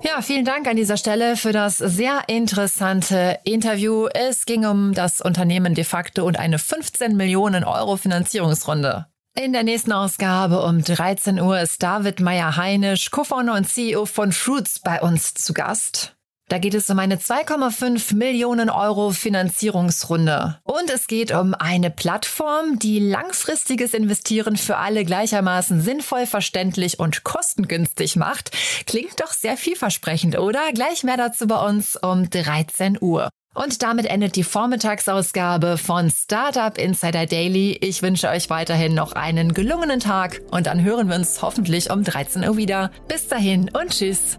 Ja, 0.03 0.21
vielen 0.21 0.45
Dank 0.45 0.67
an 0.67 0.77
dieser 0.77 0.97
Stelle 0.97 1.37
für 1.37 1.53
das 1.53 1.79
sehr 1.79 2.23
interessante 2.27 3.39
Interview. 3.45 4.07
Es 4.13 4.47
ging 4.47 4.67
um 4.67 4.95
das 4.95 5.21
Unternehmen 5.21 5.75
de 5.75 5.85
facto 5.85 6.25
und 6.27 6.39
eine 6.39 6.59
15 6.59 7.17
Millionen 7.17 7.63
Euro 7.65 7.97
Finanzierungsrunde. 7.97 9.07
In 9.37 9.53
der 9.53 9.63
nächsten 9.63 9.93
Ausgabe 9.93 10.63
um 10.63 10.83
13 10.83 11.41
Uhr 11.41 11.61
ist 11.61 11.83
David 11.83 12.19
Meyer-Heinisch, 12.19 13.13
Co-Founder 13.13 13.55
und 13.55 13.69
CEO 13.69 14.07
von 14.07 14.33
Fruits, 14.33 14.81
bei 14.81 15.01
uns 15.01 15.35
zu 15.35 15.55
Gast. 15.55 16.18
Da 16.49 16.57
geht 16.57 16.73
es 16.73 16.89
um 16.89 16.99
eine 16.99 17.17
2,5 17.17 18.15
Millionen 18.15 18.71
Euro 18.71 19.11
Finanzierungsrunde. 19.11 20.59
Und 20.65 20.91
es 20.91 21.07
geht 21.07 21.31
um 21.31 21.53
eine 21.53 21.91
Plattform, 21.91 22.79
die 22.79 23.01
langfristiges 23.01 23.93
Investieren 23.93 24.57
für 24.57 24.79
alle 24.79 25.05
gleichermaßen 25.05 25.83
sinnvoll, 25.83 26.25
verständlich 26.25 26.99
und 26.99 27.23
kostengünstig 27.23 28.17
macht. 28.17 28.51
Klingt 28.87 29.21
doch 29.21 29.33
sehr 29.33 29.59
vielversprechend, 29.59 30.39
oder? 30.39 30.73
Gleich 30.73 31.05
mehr 31.05 31.19
dazu 31.19 31.47
bei 31.47 31.69
uns 31.69 31.97
um 31.97 32.31
13 32.31 32.97
Uhr. 32.99 33.29
Und 33.53 33.83
damit 33.83 34.07
endet 34.07 34.37
die 34.37 34.45
Vormittagsausgabe 34.45 35.77
von 35.77 36.11
Startup 36.11 36.79
Insider 36.79 37.27
Daily. 37.27 37.77
Ich 37.83 38.01
wünsche 38.03 38.29
euch 38.29 38.49
weiterhin 38.49 38.95
noch 38.95 39.13
einen 39.13 39.53
gelungenen 39.53 40.01
Tag 40.01 40.41
und 40.51 40.67
dann 40.67 40.83
hören 40.83 41.09
wir 41.09 41.17
uns 41.17 41.43
hoffentlich 41.43 41.91
um 41.91 42.05
13 42.05 42.49
Uhr 42.49 42.57
wieder. 42.57 42.91
Bis 43.07 43.29
dahin 43.29 43.69
und 43.75 43.91
tschüss. 43.91 44.39